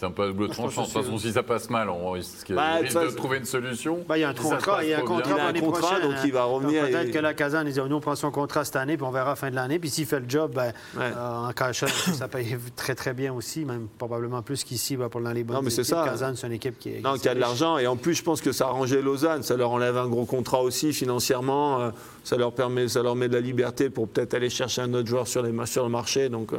C'est 0.00 0.06
un 0.06 0.12
peu 0.12 0.28
double 0.28 0.48
tranchant. 0.48 0.80
De 0.80 0.86
toute 0.86 0.96
façon, 0.96 1.18
si 1.18 1.30
ça 1.30 1.42
passe 1.42 1.68
mal, 1.68 1.90
on 1.90 2.12
risque, 2.12 2.50
bah, 2.54 2.80
de 2.82 3.14
trouver 3.14 3.36
une 3.36 3.44
solution. 3.44 3.98
Bah, 4.08 4.16
il 4.16 4.22
y 4.22 4.24
a 4.24 4.30
un 4.30 4.34
contrat, 4.34 4.82
il 4.82 4.88
y 4.88 4.94
a 4.94 5.00
un 5.00 5.02
contrat, 5.02 5.34
il 5.36 5.38
a 5.38 5.46
un 5.48 5.52
contrat 5.52 6.00
donc 6.00 6.14
il 6.24 6.32
va 6.32 6.44
revenir. 6.44 6.86
Peut-être 6.86 7.10
que 7.10 7.18
la 7.18 7.34
Kazan, 7.34 7.66
ils 7.66 7.74
disent, 7.74 7.82
nous, 7.82 7.96
on 7.96 8.00
prend 8.00 8.16
son 8.16 8.30
contrat 8.30 8.64
cette 8.64 8.76
année, 8.76 8.96
puis 8.96 9.04
on 9.04 9.10
verra 9.10 9.26
à 9.26 9.28
la 9.32 9.36
fin 9.36 9.50
de 9.50 9.56
l'année. 9.56 9.78
Puis 9.78 9.90
s'il 9.90 10.06
fait 10.06 10.20
le 10.20 10.24
job, 10.26 10.52
ben, 10.54 10.72
euh, 10.98 11.48
en 11.48 11.52
cash, 11.52 11.84
ça 11.84 12.28
paye 12.28 12.56
très, 12.76 12.94
très 12.94 13.12
bien 13.12 13.34
aussi, 13.34 13.66
même 13.66 13.88
probablement 13.98 14.40
plus 14.40 14.64
qu'ici 14.64 14.96
pour 14.96 15.20
dans 15.20 15.32
les 15.32 15.44
bonnes 15.44 15.56
Non, 15.56 15.62
mais 15.62 15.68
c'est 15.68 15.84
ça. 15.84 16.02
Kazan, 16.06 16.34
c'est 16.34 16.46
une 16.46 16.54
équipe 16.54 16.78
qui, 16.78 17.02
non, 17.04 17.18
qui 17.18 17.28
a 17.28 17.34
de 17.34 17.40
l'argent. 17.40 17.76
Et 17.76 17.86
en 17.86 17.96
plus, 17.96 18.14
je 18.14 18.22
pense 18.22 18.40
que 18.40 18.52
ça 18.52 18.64
a 18.64 18.68
arrangé 18.68 19.02
Lausanne. 19.02 19.42
Ça 19.42 19.54
leur 19.54 19.70
enlève 19.70 19.98
un 19.98 20.08
gros 20.08 20.24
contrat 20.24 20.62
aussi 20.62 20.94
financièrement. 20.94 21.78
Euh, 21.78 21.90
ça 22.24 22.38
leur 22.38 22.52
permet, 22.52 22.88
ça 22.88 23.02
leur 23.02 23.16
met 23.16 23.28
de 23.28 23.34
la 23.34 23.40
liberté 23.40 23.90
pour 23.90 24.08
peut-être 24.08 24.32
aller 24.32 24.48
chercher 24.48 24.80
un 24.80 24.94
autre 24.94 25.08
joueur 25.08 25.28
sur, 25.28 25.42
les, 25.42 25.52
sur 25.66 25.82
le 25.82 25.90
marché. 25.90 26.30
Donc, 26.30 26.54
euh, 26.54 26.56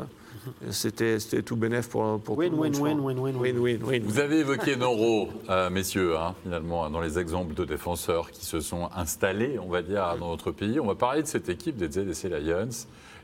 c'était 0.70 1.18
tout 1.44 1.56
bénéf 1.56 1.90
pour, 1.90 2.20
pour 2.20 2.38
win, 2.38 2.50
tout 2.50 2.64
le 2.64 2.70
monde. 2.70 2.82
Win, 2.82 3.00
win, 3.00 3.38
win, 3.38 3.58
win, 3.58 3.84
win, 3.84 4.04
Vous 4.04 4.20
avez 4.20 4.40
évoqué 4.40 4.76
Noro, 4.76 5.30
euh, 5.50 5.70
messieurs, 5.70 6.18
hein, 6.18 6.36
finalement, 6.44 6.90
dans 6.90 7.02
les 7.02 7.20
exemples 7.20 7.54
de 7.54 7.66
défenseurs 7.66 8.32
qui 8.32 8.46
se 8.46 8.60
sont 8.60 8.90
installés, 8.96 9.60
on 9.60 9.70
va 9.70 9.82
dire, 9.82 10.16
dans 10.20 10.30
notre 10.30 10.52
pays. 10.52 10.80
On 10.80 10.88
va 10.88 10.96
parler 10.96 11.22
de 11.22 11.28
cette 11.28 11.50
équipe 11.50 11.78
des 11.78 11.90
ZDC 11.90 12.30
Lions. 12.30 12.70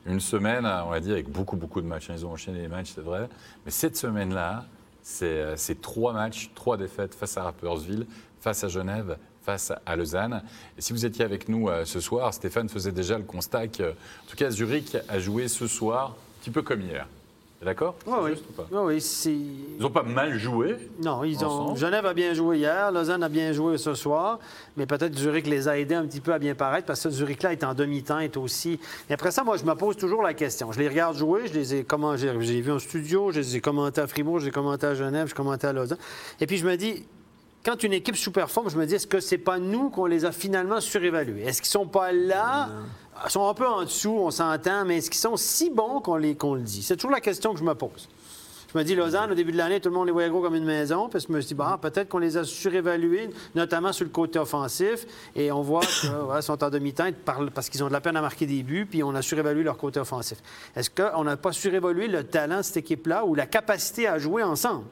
Une 0.06 0.19
semaine, 0.19 0.66
on 0.66 0.90
va 0.90 1.00
dire, 1.00 1.14
avec 1.14 1.30
beaucoup, 1.30 1.58
beaucoup 1.58 1.81
de 1.81 1.88
matchs. 1.88 2.10
Ils 2.10 2.25
ont 2.25 2.31
enchaîné 2.31 2.62
les 2.62 2.68
matchs, 2.68 2.92
c'est 2.96 3.04
vrai. 3.04 3.28
Mais 3.66 3.72
cette 3.72 3.98
semaine-là, 3.98 4.66
c'est 5.04 5.81
trois 5.81 6.14
matchs, 6.14 6.52
trois 6.54 6.78
défaites 6.78 7.16
face 7.16 7.38
à 7.38 7.44
Rappersville, 7.44 8.06
face 8.40 8.64
à 8.64 8.68
Genève, 8.68 9.18
face 9.48 9.72
à 9.86 9.96
Lausanne. 9.96 10.44
Et 10.78 10.81
si 10.81 10.92
vous 10.92 11.06
étiez 11.06 11.24
avec 11.24 11.48
nous 11.48 11.69
euh, 11.69 11.86
ce 11.86 12.02
soir, 12.02 12.34
Stéphane 12.34 12.68
faisait 12.68 12.92
déjà 12.92 13.18
le 13.18 13.24
constat 13.24 13.69
que, 13.69 13.92
en 13.92 14.30
tout 14.30 14.36
cas, 14.36 14.50
Zurich 14.50 14.98
a 15.08 15.19
joué 15.19 15.48
ce 15.48 15.68
soir 15.68 16.16
petit 16.47 16.51
peu 16.53 16.61
comme 16.61 16.81
hier. 16.81 17.05
D'accord 17.61 17.95
Oui, 18.05 18.31
oui. 18.71 19.03
Ils 19.25 19.81
n'ont 19.81 19.89
pas 19.89 20.03
mal 20.03 20.38
joué. 20.38 20.77
Non, 21.03 21.23
ils 21.23 21.44
ont. 21.44 21.75
Genève 21.75 22.05
a 22.05 22.13
bien 22.13 22.33
joué 22.35 22.59
hier, 22.59 22.91
Lausanne 22.91 23.23
a 23.23 23.29
bien 23.29 23.51
joué 23.51 23.79
ce 23.79 23.95
soir, 23.95 24.39
mais 24.77 24.85
peut-être 24.85 25.17
Zurich 25.17 25.47
les 25.47 25.67
a 25.67 25.77
aidés 25.77 25.95
un 25.95 26.05
petit 26.05 26.21
peu 26.21 26.33
à 26.33 26.39
bien 26.39 26.53
paraître 26.53 26.85
parce 26.85 27.01
que 27.01 27.09
Zurich-là 27.09 27.53
est 27.53 27.63
en 27.63 27.73
demi-temps, 27.73 28.19
est 28.19 28.38
aussi. 28.38 28.79
Et 29.09 29.13
après 29.13 29.31
ça, 29.31 29.44
moi, 29.44 29.57
je 29.57 29.66
me 29.66 29.73
pose 29.73 29.97
toujours 29.97 30.21
la 30.21 30.35
question. 30.35 30.71
Je 30.71 30.80
les 30.80 30.87
regarde 30.87 31.18
jouer, 31.18 31.47
je 31.47 31.54
les 31.54 31.75
ai 31.75 31.83
comment 31.83 32.16
j'ai 32.16 32.61
vu 32.61 32.71
en 32.71 32.80
studio, 32.80 33.31
je 33.31 33.39
les 33.39 33.56
ai 33.56 33.59
commentés 33.59 34.01
à 34.01 34.07
Fribourg, 34.07 34.39
je 34.39 34.45
les 34.45 34.49
ai 34.49 34.54
commentés 34.54 34.85
à 34.85 34.94
Genève, 34.94 35.27
je 35.27 35.33
commenté 35.33 35.66
à 35.66 35.73
Lausanne. 35.73 35.97
Et 36.39 36.45
puis 36.45 36.57
je 36.57 36.66
me 36.66 36.77
dis, 36.77 37.06
quand 37.64 37.83
une 37.83 37.94
équipe 37.94 38.16
sous-performe, 38.16 38.69
je 38.69 38.78
me 38.78 38.85
dis, 38.85 38.95
est-ce 38.95 39.07
que 39.07 39.19
c'est 39.19 39.37
pas 39.37 39.59
nous 39.59 39.90
qu'on 39.90 40.06
les 40.06 40.26
a 40.26 40.31
finalement 40.31 40.80
surévalués? 40.80 41.44
Est-ce 41.44 41.61
qu'ils 41.61 41.71
sont 41.71 41.87
pas 41.87 42.11
là? 42.11 42.69
Ils 43.26 43.31
sont 43.31 43.47
un 43.47 43.54
peu 43.54 43.68
en 43.68 43.83
dessous, 43.83 44.16
on 44.18 44.31
s'entend, 44.31 44.85
mais 44.85 44.97
est-ce 44.97 45.09
qu'ils 45.09 45.19
sont 45.19 45.37
si 45.37 45.69
bons 45.69 45.99
qu'on 46.02 46.16
le 46.16 46.61
dit? 46.61 46.83
C'est 46.83 46.95
toujours 46.95 47.11
la 47.11 47.19
question 47.19 47.54
que 47.54 47.59
je 47.59 47.64
me 47.64 47.76
pose. 47.76 48.07
Je 48.73 48.78
me 48.78 48.83
dis, 48.83 48.95
Lausanne, 48.95 49.31
au 49.31 49.35
début 49.35 49.54
de 49.54 49.57
l'année, 49.57 49.80
tout 49.80 49.87
le 49.87 49.95
monde 49.95 50.07
les 50.07 50.11
voyait 50.11 50.30
gros 50.30 50.42
comme 50.42 50.56
une 50.56 50.66
maison. 50.66 51.07
Puis 51.07 51.21
je 51.26 51.31
me 51.31 51.40
suis 51.40 51.49
dit, 51.49 51.54
bah, 51.54 51.80
peut-être 51.81 52.09
qu'on 52.09 52.18
les 52.18 52.35
a 52.35 52.44
surévalués, 52.44 53.30
notamment 53.56 53.94
sur 53.94 54.04
le 54.04 54.11
côté 54.11 54.40
offensif. 54.40 55.06
Et 55.35 55.52
on 55.54 55.61
voit 55.61 55.81
qu'ils 55.81 56.11
sont 56.42 56.61
en 56.64 56.69
demi-temps 56.69 57.09
parce 57.54 57.69
qu'ils 57.69 57.83
ont 57.83 57.87
de 57.87 57.94
la 57.94 58.02
peine 58.02 58.18
à 58.18 58.21
marquer 58.21 58.45
des 58.45 58.64
buts, 58.64 58.85
puis 58.85 59.04
on 59.04 59.16
a 59.16 59.21
surévalué 59.21 59.64
leur 59.64 59.78
côté 59.78 60.02
offensif. 60.02 60.40
Est-ce 60.76 60.90
qu'on 60.90 61.23
n'a 61.23 61.37
pas 61.37 61.54
surévalué 61.54 62.07
le 62.07 62.26
talent 62.26 62.57
de 62.57 62.61
cette 62.61 62.78
équipe-là 62.78 63.26
ou 63.26 63.35
la 63.35 63.45
capacité 63.45 64.07
à 64.07 64.19
jouer 64.19 64.44
ensemble? 64.44 64.83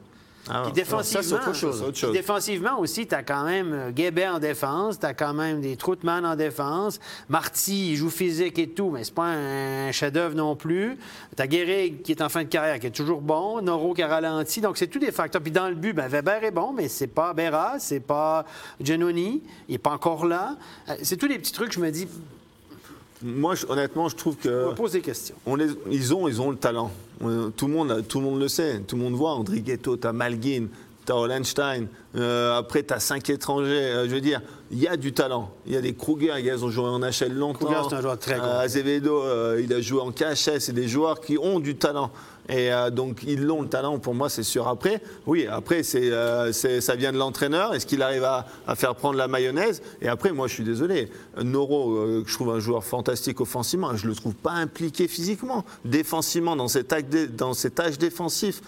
Ah, 0.48 0.70
défensivement, 0.72 1.36
autre 1.36 1.52
chose. 1.54 2.12
défensivement 2.12 2.78
aussi, 2.78 3.06
tu 3.06 3.14
as 3.14 3.22
quand 3.22 3.44
même 3.44 3.72
euh, 3.72 3.90
Guébet 3.90 4.28
en 4.28 4.38
défense, 4.38 4.98
tu 5.00 5.06
as 5.06 5.14
quand 5.14 5.34
même 5.34 5.60
des 5.60 5.76
Troutman 5.76 6.24
en 6.24 6.36
défense. 6.36 7.00
Marty, 7.28 7.92
il 7.92 7.96
joue 7.96 8.10
physique 8.10 8.58
et 8.58 8.68
tout, 8.68 8.90
mais 8.90 9.02
c'est 9.02 9.14
pas 9.14 9.26
un 9.26 9.90
chef-d'œuvre 9.90 10.36
non 10.36 10.54
plus. 10.54 10.98
Tu 11.36 11.42
as 11.42 11.46
Guérig 11.46 12.02
qui 12.02 12.12
est 12.12 12.22
en 12.22 12.28
fin 12.28 12.44
de 12.44 12.48
carrière, 12.48 12.78
qui 12.78 12.86
est 12.86 12.90
toujours 12.90 13.20
bon. 13.20 13.60
Noro 13.60 13.92
qui 13.92 14.02
a 14.02 14.08
ralenti. 14.08 14.60
Donc, 14.60 14.78
c'est 14.78 14.86
tous 14.86 15.00
des 15.00 15.10
facteurs. 15.12 15.42
Puis 15.42 15.50
dans 15.50 15.68
le 15.68 15.74
but, 15.74 15.92
ben, 15.92 16.06
Weber 16.06 16.44
est 16.44 16.52
bon, 16.52 16.72
mais 16.72 16.88
c'est 16.88 17.08
pas 17.08 17.34
Berra, 17.34 17.78
c'est 17.78 18.00
pas 18.00 18.44
Genoni. 18.80 19.42
Il 19.68 19.72
n'est 19.72 19.78
pas 19.78 19.90
encore 19.90 20.26
là. 20.26 20.56
Euh, 20.88 20.94
c'est 21.02 21.16
tous 21.16 21.28
des 21.28 21.38
petits 21.38 21.52
trucs, 21.52 21.72
je 21.72 21.80
me 21.80 21.90
dis, 21.90 22.06
Moi, 23.22 23.54
je- 23.54 23.66
honnêtement, 23.66 24.08
je 24.08 24.16
trouve 24.16 24.36
que. 24.36 24.68
On 24.70 24.74
pose 24.74 24.92
des 24.92 25.00
questions. 25.00 25.34
On 25.46 25.54
les- 25.56 25.70
ils, 25.90 26.14
ont, 26.14 26.28
ils 26.28 26.40
ont 26.40 26.50
le 26.50 26.56
talent. 26.56 26.90
On- 27.20 27.50
Tout 27.50 27.66
le, 27.66 27.72
monde, 27.72 28.04
tout 28.08 28.18
le 28.20 28.24
monde 28.26 28.40
le 28.40 28.48
sait. 28.48 28.80
Tout 28.86 28.96
le 28.96 29.02
monde 29.02 29.14
voit. 29.14 29.32
André 29.32 29.60
Ghetto, 29.60 29.96
tu 29.96 30.06
as 30.06 30.12
Malguin, 30.12 30.66
tu 31.06 31.12
as 31.12 31.16
Hollenstein. 31.16 31.86
euh, 32.16 32.58
après, 32.58 32.82
tu 32.82 32.92
as 32.92 33.00
cinq 33.00 33.28
étrangers. 33.30 33.70
Euh, 33.72 34.04
je 34.08 34.14
veux 34.14 34.20
dire, 34.20 34.42
il 34.70 34.78
y 34.78 34.86
a 34.88 34.96
du 34.96 35.12
talent. 35.12 35.50
Il 35.66 35.72
y 35.72 35.76
a 35.76 35.80
des 35.80 35.94
Kruger, 35.94 36.32
les 36.36 36.42
gars, 36.42 36.54
ils 36.56 36.64
ont 36.64 36.70
joué 36.70 36.84
en 36.84 37.00
HL 37.00 37.32
longtemps. 37.32 37.66
Kruger, 37.66 37.80
c'est 37.88 37.94
un 37.96 38.00
joueur 38.02 38.18
très 38.18 38.34
Euh, 38.34 38.38
gros. 38.38 38.48
Azevedo, 38.48 39.22
euh, 39.22 39.60
il 39.62 39.72
a 39.72 39.80
joué 39.80 40.00
en 40.00 40.10
KHS. 40.12 40.58
C'est 40.60 40.72
des 40.74 40.88
joueurs 40.88 41.20
qui 41.20 41.38
ont 41.38 41.58
du 41.60 41.76
talent. 41.76 42.10
Et 42.48 42.72
euh, 42.72 42.90
donc, 42.90 43.22
ils 43.26 43.50
ont 43.50 43.62
le 43.62 43.68
talent, 43.68 43.98
pour 43.98 44.14
moi, 44.14 44.28
c'est 44.28 44.42
sûr. 44.42 44.68
Après, 44.68 45.02
oui, 45.26 45.46
après, 45.46 45.82
c'est, 45.82 46.10
euh, 46.12 46.52
ça 46.52 46.94
vient 46.94 47.12
de 47.12 47.18
l'entraîneur. 47.18 47.74
Est-ce 47.74 47.86
qu'il 47.86 48.02
arrive 48.02 48.24
à, 48.24 48.46
faire 48.76 48.94
prendre 48.94 49.16
la 49.16 49.28
mayonnaise? 49.28 49.82
Et 50.00 50.08
après, 50.08 50.32
moi, 50.32 50.46
je 50.46 50.54
suis 50.54 50.64
désolé. 50.64 51.10
Noro, 51.42 51.92
euh, 51.96 52.24
je 52.26 52.34
trouve 52.34 52.50
un 52.50 52.60
joueur 52.60 52.84
fantastique 52.84 53.40
offensivement, 53.40 53.96
je 53.96 54.04
ne 54.04 54.10
le 54.10 54.16
trouve 54.16 54.34
pas 54.34 54.52
impliqué 54.52 55.08
physiquement. 55.08 55.64
Défensivement, 55.84 56.56
dans 56.56 56.66
dé- 56.66 57.26
dans 57.26 57.52
âge 57.80 57.98
défensif, 57.98 58.60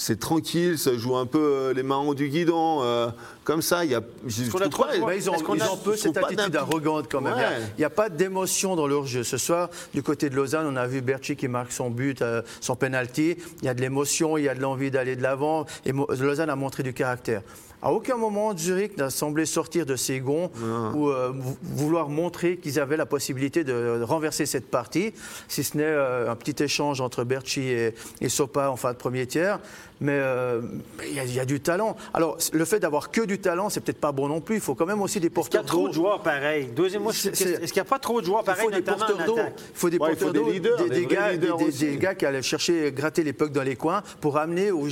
c'est 0.00 0.18
tranquille, 0.18 0.78
ça 0.78 0.96
joue 0.96 1.14
un 1.14 1.26
peu 1.26 1.38
euh, 1.38 1.74
les 1.74 1.82
mains 1.82 2.14
du 2.14 2.28
guidon. 2.30 2.78
euh, 2.82 3.08
comme 3.44 3.60
ça, 3.60 3.84
il 3.84 3.90
y 3.90 3.94
a. 3.94 4.00
je 4.26 4.50
qu'on 4.50 4.58
a 4.58 4.68
trop 4.68 4.84
pas- 4.84 4.96
ils 4.96 5.28
ont, 5.28 5.34
ils 5.54 5.62
a- 5.62 5.72
ont 5.72 5.76
peu 5.76 5.94
cette 5.96 6.16
attitude 6.16 6.56
arrogante 6.56 7.06
quand 7.10 7.20
même. 7.20 7.34
Il 7.36 7.40
Ouais. 7.42 7.66
Il 7.76 7.80
n'y 7.80 7.84
a, 7.84 7.90
pas 7.90 8.08
d'émotion 8.08 8.76
dans 8.76 8.86
leur 8.86 9.04
jeu. 9.06 9.24
Ce 9.24 9.36
soir, 9.36 9.68
du 9.92 10.02
côté 10.02 10.30
de 10.30 10.36
Lausanne, 10.36 10.66
on 10.66 10.76
a 10.76 10.86
vu 10.86 11.02
Berchi 11.02 11.36
qui 11.36 11.48
marque 11.48 11.72
son 11.72 11.90
but, 11.90 12.22
euh, 12.22 12.40
son 12.62 12.76
penalty. 12.76 13.36
Il 13.60 13.66
y 13.66 13.68
a 13.68 13.74
de 13.74 13.80
l'émotion, 13.82 14.38
il 14.38 14.44
y 14.44 14.48
a 14.48 14.54
de 14.54 14.60
l'envie 14.60 14.90
d'aller 14.90 15.16
de 15.16 15.22
l'avant. 15.22 15.66
Et 15.84 15.92
Lausanne 15.92 16.48
a 16.50 16.56
montré 16.56 16.82
du 16.82 16.94
caractère. 16.94 17.42
À 17.82 17.92
aucun 17.92 18.16
moment, 18.16 18.54
Zurich 18.56 18.96
n'a 18.98 19.08
semblé 19.08 19.46
sortir 19.46 19.86
de 19.86 19.96
ses 19.96 20.20
gonds 20.20 20.50
ou 20.94 21.08
euh, 21.08 21.30
vou- 21.34 21.56
vouloir 21.62 22.08
montrer 22.10 22.58
qu'ils 22.58 22.78
avaient 22.78 22.96
la 22.98 23.06
possibilité 23.06 23.64
de 23.64 24.02
renverser 24.02 24.44
cette 24.44 24.70
partie, 24.70 25.12
si 25.48 25.64
ce 25.64 25.76
n'est 25.78 25.84
euh, 25.84 26.30
un 26.30 26.36
petit 26.36 26.62
échange 26.62 27.00
entre 27.00 27.24
Berchi 27.24 27.62
et, 27.70 27.94
et 28.20 28.28
Sopa 28.28 28.68
en 28.68 28.76
fin 28.76 28.92
de 28.92 28.98
premier 28.98 29.26
tiers. 29.26 29.58
Mais 30.02 30.12
euh, 30.14 30.62
il 31.06 31.14
y, 31.14 31.20
a- 31.20 31.24
il 31.24 31.34
y 31.34 31.40
a 31.40 31.44
du 31.44 31.60
talent. 31.60 31.94
Alors, 32.14 32.38
le 32.54 32.64
fait 32.64 32.80
d'avoir 32.80 33.10
que 33.10 33.20
du 33.22 33.38
talent, 33.38 33.68
c'est 33.68 33.80
peut-être 33.80 34.00
pas 34.00 34.12
bon 34.12 34.28
non 34.28 34.40
plus. 34.40 34.54
Il 34.56 34.60
faut 34.62 34.74
quand 34.74 34.86
même 34.86 35.02
aussi 35.02 35.20
des 35.20 35.26
Est-ce 35.26 35.34
qu'il 35.34 35.40
y 35.40 35.60
porteurs 35.60 35.60
a 35.62 35.64
trop 35.64 35.82
d'eau. 35.82 35.88
de 35.88 35.92
joueurs 35.92 36.20
pareils? 36.22 36.66
Deuxième, 36.74 37.06
est-ce 37.06 37.30
qu'il 37.30 37.72
n'y 37.74 37.78
a 37.80 37.84
pas 37.84 37.98
trop 37.98 38.20
de 38.22 38.26
joueurs 38.26 38.40
Il 38.42 38.46
pareils, 38.46 38.64
faut 38.64 38.70
des 38.70 38.80
porteurs 38.82 39.18
d'eau. 39.26 39.36
Il 39.38 39.52
faut 39.74 39.90
des 39.90 39.98
Ouais, 39.98 40.08
il 40.12 40.16
porteurs 40.16 40.32
d'eau, 40.32 40.50
leaders, 40.50 40.76
des, 40.78 40.88
des 40.88 40.90
des 41.00 41.04
vrais 41.04 41.14
gars, 41.14 41.32
leaders 41.32 41.56
des- 41.58 41.64
des- 41.64 41.68
aussi. 41.70 41.86
des 41.86 41.96
gars 41.98 42.14
qui 42.14 42.24
allaient 42.24 42.40
chercher, 42.40 42.92
gratter 42.92 43.22
les 43.24 43.34
pucks 43.34 43.52
dans 43.52 43.62
les 43.62 43.76
coins 43.76 44.02
pour 44.22 44.38
amener 44.38 44.70
aux- 44.70 44.88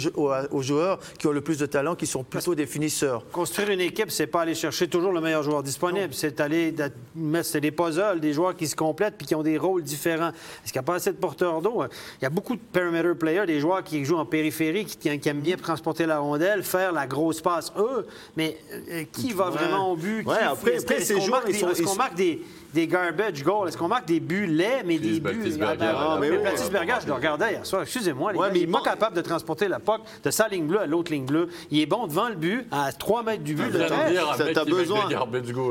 aux 0.50 0.62
joueurs 0.62 0.99
qui 1.18 1.26
ont 1.26 1.33
le 1.33 1.40
plus 1.40 1.57
de 1.59 1.64
talent, 1.66 1.95
qui 1.97 2.07
sont 2.07 2.23
plutôt 2.23 2.54
des 2.54 2.66
finisseurs. 2.82 3.25
Construire 3.32 3.70
une 3.70 3.80
équipe, 3.80 4.11
c'est 4.11 4.26
pas 4.28 4.42
aller 4.42 4.54
chercher 4.54 4.87
toujours 4.88 5.11
le 5.12 5.20
meilleur 5.20 5.42
joueur 5.42 5.62
disponible. 5.64 6.14
C'est 6.14 6.40
aller 6.40 6.73
mettre 7.16 7.49
c'est 7.49 7.61
des 7.61 7.73
puzzles, 7.73 8.20
des 8.20 8.32
joueurs 8.32 8.56
qui 8.56 8.68
se 8.68 8.76
complètent 8.76 9.14
puis 9.18 9.26
qui 9.26 9.35
ont 9.35 9.42
des 9.42 9.58
rôles 9.58 9.82
différents. 9.82 10.28
Est-ce 10.28 10.73
qu'il 10.73 10.80
n'y 10.80 10.85
a 10.85 10.87
pas 10.87 10.94
assez 10.94 11.11
de 11.11 11.16
porteurs 11.16 11.61
d'eau? 11.61 11.82
Il 12.20 12.23
y 12.23 12.26
a 12.26 12.30
beaucoup 12.30 12.54
de 12.54 12.61
perimeter 12.61 13.14
players, 13.18 13.47
des 13.47 13.58
joueurs 13.61 13.82
qui 13.82 14.04
jouent 14.04 14.16
en 14.18 14.25
périphérie, 14.26 14.85
qui, 14.85 15.18
qui 15.18 15.28
aiment 15.28 15.40
bien 15.40 15.56
transporter 15.56 16.06
la 16.06 16.18
rondelle, 16.20 16.62
faire 16.62 16.92
la 16.92 17.06
grosse 17.06 17.40
passe, 17.40 17.73
eux. 17.76 18.06
Mais 18.37 18.56
euh, 18.92 19.02
qui 19.12 19.32
va 19.32 19.50
vraiment 19.50 19.92
au 19.92 19.97
but? 19.97 20.25
Ouais, 20.25 20.37
Qui- 20.37 20.44
après- 20.44 20.70
est-ce 20.75 20.82
après, 20.85 20.97
est-ce 20.99 21.14
ces 21.14 21.20
joueurs, 21.20 21.42
ils 21.49 21.54
sont- 21.56 21.70
Est-ce 21.70 21.82
qu'on 21.82 21.94
marque 21.97 22.14
des, 22.14 22.42
des 22.73 22.87
garbage 22.87 23.42
goals? 23.42 23.68
Est-ce 23.68 23.76
qu'on 23.76 23.88
marque 23.88 24.06
des 24.06 24.20
buts 24.20 24.47
laids, 24.47 24.82
mais 24.87 24.99
des 24.99 25.18
buts... 25.20 25.58
Ah, 25.61 26.16
mais 26.20 26.30
mais 26.30 26.37
oui. 26.37 26.42
Baltisberger, 26.44 26.94
je 27.02 27.06
le 27.06 27.12
regardais 27.14 27.52
hier 27.52 27.66
soir. 27.66 27.82
Excusez-moi, 27.82 28.32
les 28.32 28.38
Ouais, 28.38 28.47
gars, 28.49 28.52
mais 28.52 28.61
il 28.61 28.66
n'est 28.66 28.73
pas 28.73 28.82
capable 28.82 29.16
de 29.16 29.20
transporter 29.23 29.66
la 29.68 29.78
POC 29.80 30.00
de 30.23 30.30
sa 30.30 30.47
ligne 30.49 30.66
bleue 30.66 30.80
à 30.80 30.87
l'autre 30.87 31.11
ligne 31.12 31.25
bleue. 31.26 31.49
Il 31.70 31.80
est 31.80 31.87
bon 31.87 32.06
devant 32.06 32.28
le 32.28 32.35
but, 32.35 32.66
à 32.71 32.93
3 32.93 33.23
mètres 33.23 33.43
du 33.43 33.55
but. 33.55 33.67
Tu 33.67 33.73
de 33.73 33.83
un 33.83 34.37
Ça, 34.37 34.45
met 34.45 34.65
besoin. 34.65 35.09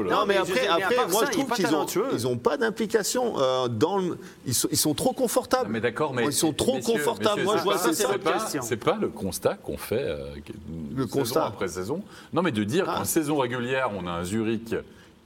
Non, 0.09 0.25
mais 0.25 0.37
après, 0.37 0.67
après 0.67 1.07
moi, 1.09 1.21
ça, 1.21 1.25
je 1.27 1.31
trouve 1.31 1.51
qu'ils 1.51 1.75
ont, 1.75 1.85
ils 2.13 2.27
ont 2.27 2.37
pas 2.37 2.57
d'implication 2.57 3.35
euh, 3.39 3.67
dans 3.67 3.97
le. 3.97 4.17
Ils 4.45 4.53
sont, 4.53 4.67
ils 4.71 4.77
sont 4.77 4.93
trop 4.93 5.13
confortables. 5.13 5.69
Mais 5.71 5.81
d'accord, 5.81 6.13
mais 6.13 6.25
Ils 6.25 6.33
sont 6.33 6.53
trop 6.53 6.79
confortables. 6.79 7.43
Moi, 7.43 7.57
je 7.57 7.63
vois, 7.63 7.77
ça, 7.77 7.93
c'est 7.93 8.05
c'est 8.07 8.17
pas, 8.17 8.33
question. 8.33 8.61
c'est 8.61 8.77
pas 8.77 8.97
le 8.99 9.09
constat 9.09 9.55
qu'on 9.55 9.77
fait 9.77 10.01
euh, 10.03 10.33
Le 10.95 11.03
saison 11.05 11.19
constat. 11.19 11.45
après 11.45 11.67
saison. 11.67 12.01
Non, 12.33 12.41
mais 12.41 12.51
de 12.51 12.63
dire 12.63 12.85
Ah. 12.87 12.97
qu'en 12.99 13.05
saison 13.05 13.37
régulière, 13.37 13.89
on 13.97 14.07
a 14.07 14.11
un 14.11 14.23
Zurich 14.23 14.75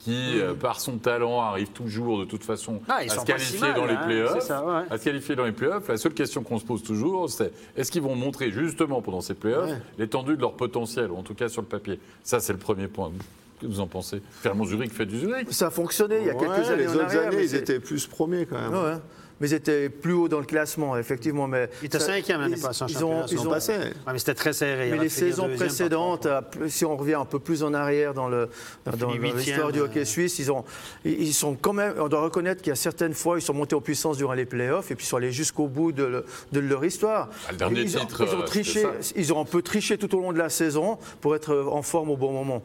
qui, 0.04 0.40
euh, 0.40 0.54
par 0.54 0.80
son 0.80 0.98
talent, 0.98 1.42
arrive 1.42 1.70
toujours 1.70 2.20
de 2.20 2.26
toute 2.26 2.44
façon 2.44 2.82
Ah, 2.88 2.98
à 2.98 3.08
se 3.08 3.24
qualifier 3.26 3.58
si 3.58 3.64
mal, 3.64 3.76
dans 3.76 3.86
les 3.86 3.94
hein, 3.94 4.40
ça, 4.40 4.66
ouais. 4.66 4.84
À 4.90 4.98
se 4.98 5.04
qualifier 5.04 5.36
dans 5.36 5.46
les 5.46 5.52
playoffs. 5.52 5.88
La 5.88 5.98
seule 5.98 6.14
question 6.14 6.42
qu'on 6.44 6.58
se 6.58 6.66
pose 6.66 6.82
toujours, 6.84 7.30
c'est 7.30 7.52
est-ce 7.78 7.92
qu'ils 7.92 8.02
vont 8.02 8.16
montrer 8.16 8.52
justement 8.52 9.02
pendant 9.02 9.22
ces 9.22 9.36
playoffs 9.36 9.70
Ouais. 9.70 9.78
l'étendue 10.00 10.36
de 10.36 10.42
leur 10.42 10.54
potentiel, 10.54 11.12
ou 11.12 11.18
en 11.18 11.24
tout 11.24 11.36
cas 11.36 11.50
sur 11.50 11.62
le 11.62 11.68
papier? 11.68 12.00
Ça, 12.24 12.40
c'est 12.40 12.54
le 12.54 12.60
premier 12.60 12.88
point. 12.88 13.12
Qu'est-ce 13.60 13.70
que 13.70 13.76
vous 13.76 13.80
en 13.80 13.88
pensez? 13.88 14.24
Finalement, 14.42 14.66
Zurich 14.66 14.92
fait 14.92 15.06
du 15.06 15.20
Zurich. 15.20 15.52
Ça 15.54 15.68
a 15.68 15.70
fonctionné 15.70 16.18
il 16.22 16.26
y 16.26 16.30
a 16.32 16.34
quelques 16.34 16.50
Ouais, 16.50 16.68
années 16.68 16.78
les 16.84 16.88
en 16.90 16.94
autres 16.96 17.04
arrière. 17.06 17.28
années, 17.28 17.44
ils 17.44 17.54
étaient 17.56 17.80
plus 17.80 18.08
premiers 18.08 18.48
quand 18.48 18.60
même. 18.60 18.74
Ouais. 18.74 18.98
Mais 19.42 19.50
ils 19.50 19.54
étaient 19.56 19.90
plus 19.90 20.14
haut 20.14 20.28
dans 20.30 20.40
le 20.40 20.46
classement, 20.46 20.96
effectivement. 20.98 21.48
Mais 21.48 21.70
Il 21.82 21.88
était 21.88 22.00
ça- 22.00 22.06
cinquième 22.06 22.40
l'année 22.42 22.56
ils- 22.58 22.62
passée 22.62 22.84
en 22.84 22.88
ils 22.88 22.94
championnat. 22.94 23.16
ont- 23.24 23.26
Ils 23.28 23.34
ils 23.34 23.40
Ils. 23.42 23.48
Ouais, 23.48 24.14
mais 24.14 24.20
c'était 24.20 24.34
très 24.36 24.54
serré. 24.54 24.84
Mais 24.84 24.88
Il 24.90 24.94
aurait 24.96 25.04
les 25.04 25.10
saisons 25.10 25.50
précédentes, 25.56 26.28
si 26.68 26.86
on 26.86 26.96
revient 26.96 27.16
un 27.16 27.26
peu 27.26 27.40
plus 27.40 27.64
en 27.64 27.74
arrière 27.74 28.14
dans 28.14 28.30
l'histoire 28.30 29.72
du 29.72 29.80
hockey 29.80 30.02
euh. 30.02 30.06
suisse, 30.06 30.40
ils, 30.40 30.52
ont, 30.52 30.64
ils 31.06 31.22
ils 31.22 31.34
sont 31.34 31.56
quand 31.56 31.74
même, 31.74 31.94
on 32.00 32.08
doit 32.08 32.22
reconnaître 32.22 32.62
qu'il 32.62 32.70
y 32.70 32.74
a 32.74 32.76
certaines 32.76 33.14
fois, 33.14 33.38
ils 33.38 33.42
sont 33.42 33.54
montés 33.54 33.76
en 33.76 33.82
puissance 33.82 34.18
durant 34.18 34.34
les 34.34 34.46
playoffs 34.46 34.92
et 34.92 34.96
puis 34.96 35.06
ils 35.06 35.10
sont 35.10 35.18
allés 35.18 35.32
jusqu'au 35.32 35.68
bout 35.68 35.92
de, 35.92 36.04
le- 36.04 36.26
de 36.52 36.60
leur 36.60 36.84
histoire. 36.86 37.30
Ah, 37.48 37.52
le 37.52 37.58
dernier 37.58 37.82
ils, 37.82 37.98
ont- 37.98 38.02
titre, 38.02 38.24
ils 38.28 38.36
ont 38.36 38.42
euh, 38.42 38.46
triché, 38.46 38.86
ils 39.16 39.34
ont 39.34 39.42
un 39.42 39.46
peu 39.46 39.62
triché 39.62 39.98
tout 39.98 40.14
au 40.16 40.20
long 40.20 40.34
de 40.34 40.38
la 40.38 40.50
saison 40.50 40.98
pour 41.22 41.36
être 41.36 41.56
en 41.72 41.82
forme 41.82 42.10
au 42.12 42.18
bon 42.18 42.32
moment. 42.32 42.64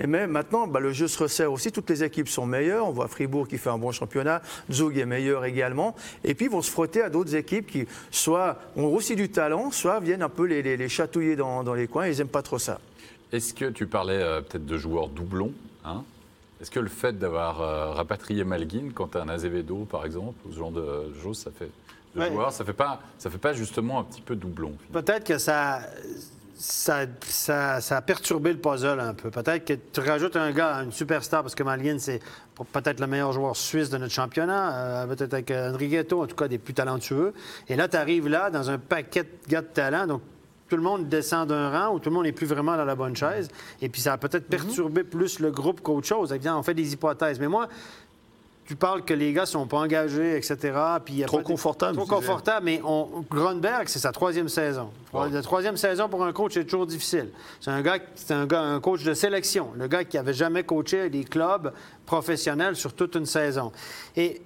Et 0.00 0.06
mais 0.06 0.28
maintenant, 0.28 0.68
bah, 0.68 0.78
le 0.78 0.92
jeu 0.92 1.08
se 1.08 1.18
resserre 1.20 1.50
aussi. 1.50 1.72
Toutes 1.72 1.90
les 1.90 2.04
équipes 2.04 2.28
sont 2.28 2.46
meilleures. 2.46 2.86
On 2.86 2.92
voit 2.92 3.08
Fribourg 3.08 3.48
qui 3.48 3.58
fait 3.58 3.70
un 3.70 3.78
bon 3.78 3.90
championnat. 3.90 4.42
Zug 4.70 4.96
est 4.96 5.06
meilleur 5.06 5.44
également. 5.44 5.96
Et 6.24 6.34
puis, 6.34 6.46
ils 6.46 6.50
vont 6.50 6.62
se 6.62 6.70
frotter 6.70 7.02
à 7.02 7.10
d'autres 7.10 7.34
équipes 7.34 7.66
qui, 7.66 7.86
soit 8.10 8.58
ont 8.76 8.86
aussi 8.86 9.16
du 9.16 9.28
talent, 9.30 9.70
soit 9.70 10.00
viennent 10.00 10.22
un 10.22 10.28
peu 10.28 10.44
les, 10.44 10.62
les- 10.62 10.76
les 10.76 10.88
chatouiller 10.88 11.36
dans, 11.36 11.62
dans 11.64 11.74
les 11.74 11.86
coins. 11.86 12.06
Ils 12.08 12.16
n'aiment 12.18 12.28
pas 12.28 12.42
trop 12.42 12.58
ça. 12.58 12.80
Est-ce 13.32 13.52
que 13.54 13.66
tu 13.66 13.86
parlais 13.86 14.20
euh, 14.22 14.40
peut-être 14.40 14.64
de 14.66 14.76
joueurs 14.78 15.08
doublons 15.08 15.52
hein? 15.84 16.02
Est-ce 16.60 16.70
que 16.72 16.80
le 16.80 16.88
fait 16.88 17.16
d'avoir 17.16 17.60
euh, 17.60 17.92
rapatrié 17.92 18.42
Malguin 18.42 18.88
quand 18.92 19.12
tu 19.12 19.18
as 19.18 19.22
un 19.22 19.28
Azevedo, 19.28 19.86
par 19.88 20.04
exemple, 20.04 20.34
ou 20.48 20.52
ce 20.52 20.58
genre 20.58 20.72
de 20.72 21.12
choses, 21.22 21.38
ça 21.38 21.50
fait 21.56 21.70
de 22.16 22.20
Ouais. 22.20 22.28
joueurs, 22.32 22.50
ça 22.52 22.64
fait 22.64 22.72
pas, 22.72 23.00
ça 23.18 23.30
fait 23.30 23.38
pas 23.38 23.52
justement 23.52 24.00
un 24.00 24.02
petit 24.04 24.22
peu 24.22 24.34
doublon 24.34 24.72
Peut-être 24.92 25.24
que 25.24 25.38
ça, 25.38 25.82
ça, 26.56 27.02
ça, 27.26 27.80
ça 27.80 27.96
a 27.98 28.02
perturbé 28.02 28.52
le 28.52 28.58
puzzle 28.58 28.98
un 28.98 29.14
peu. 29.14 29.30
Peut-être 29.30 29.64
que 29.64 29.74
tu 29.74 30.00
rajoutes 30.00 30.34
un 30.34 30.50
gars, 30.50 30.82
une 30.82 30.90
superstar, 30.90 31.42
parce 31.42 31.54
que 31.54 31.62
Malguin, 31.62 31.98
c'est 31.98 32.20
peut-être 32.66 33.00
le 33.00 33.06
meilleur 33.06 33.32
joueur 33.32 33.56
suisse 33.56 33.90
de 33.90 33.98
notre 33.98 34.12
championnat, 34.12 34.74
euh, 34.74 35.06
peut-être 35.06 35.34
avec 35.34 35.50
euh, 35.50 35.72
Enriqueto, 35.72 36.22
en 36.22 36.26
tout 36.26 36.36
cas 36.36 36.48
des 36.48 36.58
plus 36.58 36.74
talentueux. 36.74 37.32
Et 37.68 37.76
là, 37.76 37.88
tu 37.88 37.96
arrives 37.96 38.28
là 38.28 38.50
dans 38.50 38.70
un 38.70 38.78
paquet 38.78 39.24
de 39.24 39.48
gars 39.48 39.62
de 39.62 39.66
talent. 39.66 40.06
Donc, 40.06 40.22
tout 40.68 40.76
le 40.76 40.82
monde 40.82 41.08
descend 41.08 41.48
d'un 41.48 41.70
rang 41.70 41.94
ou 41.94 41.98
tout 41.98 42.10
le 42.10 42.14
monde 42.14 42.24
n'est 42.24 42.32
plus 42.32 42.46
vraiment 42.46 42.76
dans 42.76 42.84
la 42.84 42.94
bonne 42.94 43.16
chaise. 43.16 43.48
Et 43.80 43.88
puis, 43.88 44.00
ça 44.02 44.14
a 44.14 44.18
peut-être 44.18 44.48
perturbé 44.48 45.02
plus 45.02 45.38
le 45.40 45.50
groupe 45.50 45.80
qu'autre 45.80 46.06
chose. 46.06 46.32
Eh 46.34 46.38
bien, 46.38 46.56
on 46.56 46.62
fait 46.62 46.74
des 46.74 46.92
hypothèses. 46.92 47.40
Mais 47.40 47.48
moi, 47.48 47.68
tu 48.68 48.76
parles 48.76 49.02
que 49.02 49.14
les 49.14 49.32
gars 49.32 49.46
sont 49.46 49.66
pas 49.66 49.78
engagés, 49.78 50.36
etc. 50.36 50.56
Puis 51.02 51.14
il 51.14 51.20
y 51.20 51.24
a 51.24 51.26
Trop 51.26 51.40
confortable, 51.40 51.96
Trop 51.96 52.04
confortable, 52.04 52.66
mais 52.66 52.82
on, 52.84 53.24
Grunberg, 53.30 53.88
c'est 53.88 53.98
sa 53.98 54.12
troisième 54.12 54.50
saison. 54.50 54.90
Ouais. 55.14 55.30
La 55.30 55.40
troisième 55.40 55.78
saison 55.78 56.10
pour 56.10 56.22
un 56.22 56.32
coach, 56.34 56.52
c'est 56.52 56.64
toujours 56.66 56.86
difficile. 56.86 57.30
C'est 57.62 57.70
un 57.70 57.80
gars, 57.80 57.96
c'est 58.14 58.34
un 58.34 58.44
gars, 58.46 58.60
un 58.60 58.78
coach 58.78 59.04
de 59.04 59.14
sélection, 59.14 59.70
le 59.74 59.88
gars 59.88 60.04
qui 60.04 60.18
avait 60.18 60.34
jamais 60.34 60.64
coaché 60.64 61.08
des 61.08 61.24
clubs 61.24 61.72
professionnels 62.04 62.76
sur 62.76 62.92
toute 62.92 63.14
une 63.14 63.24
saison. 63.24 63.72
Et 64.16 64.42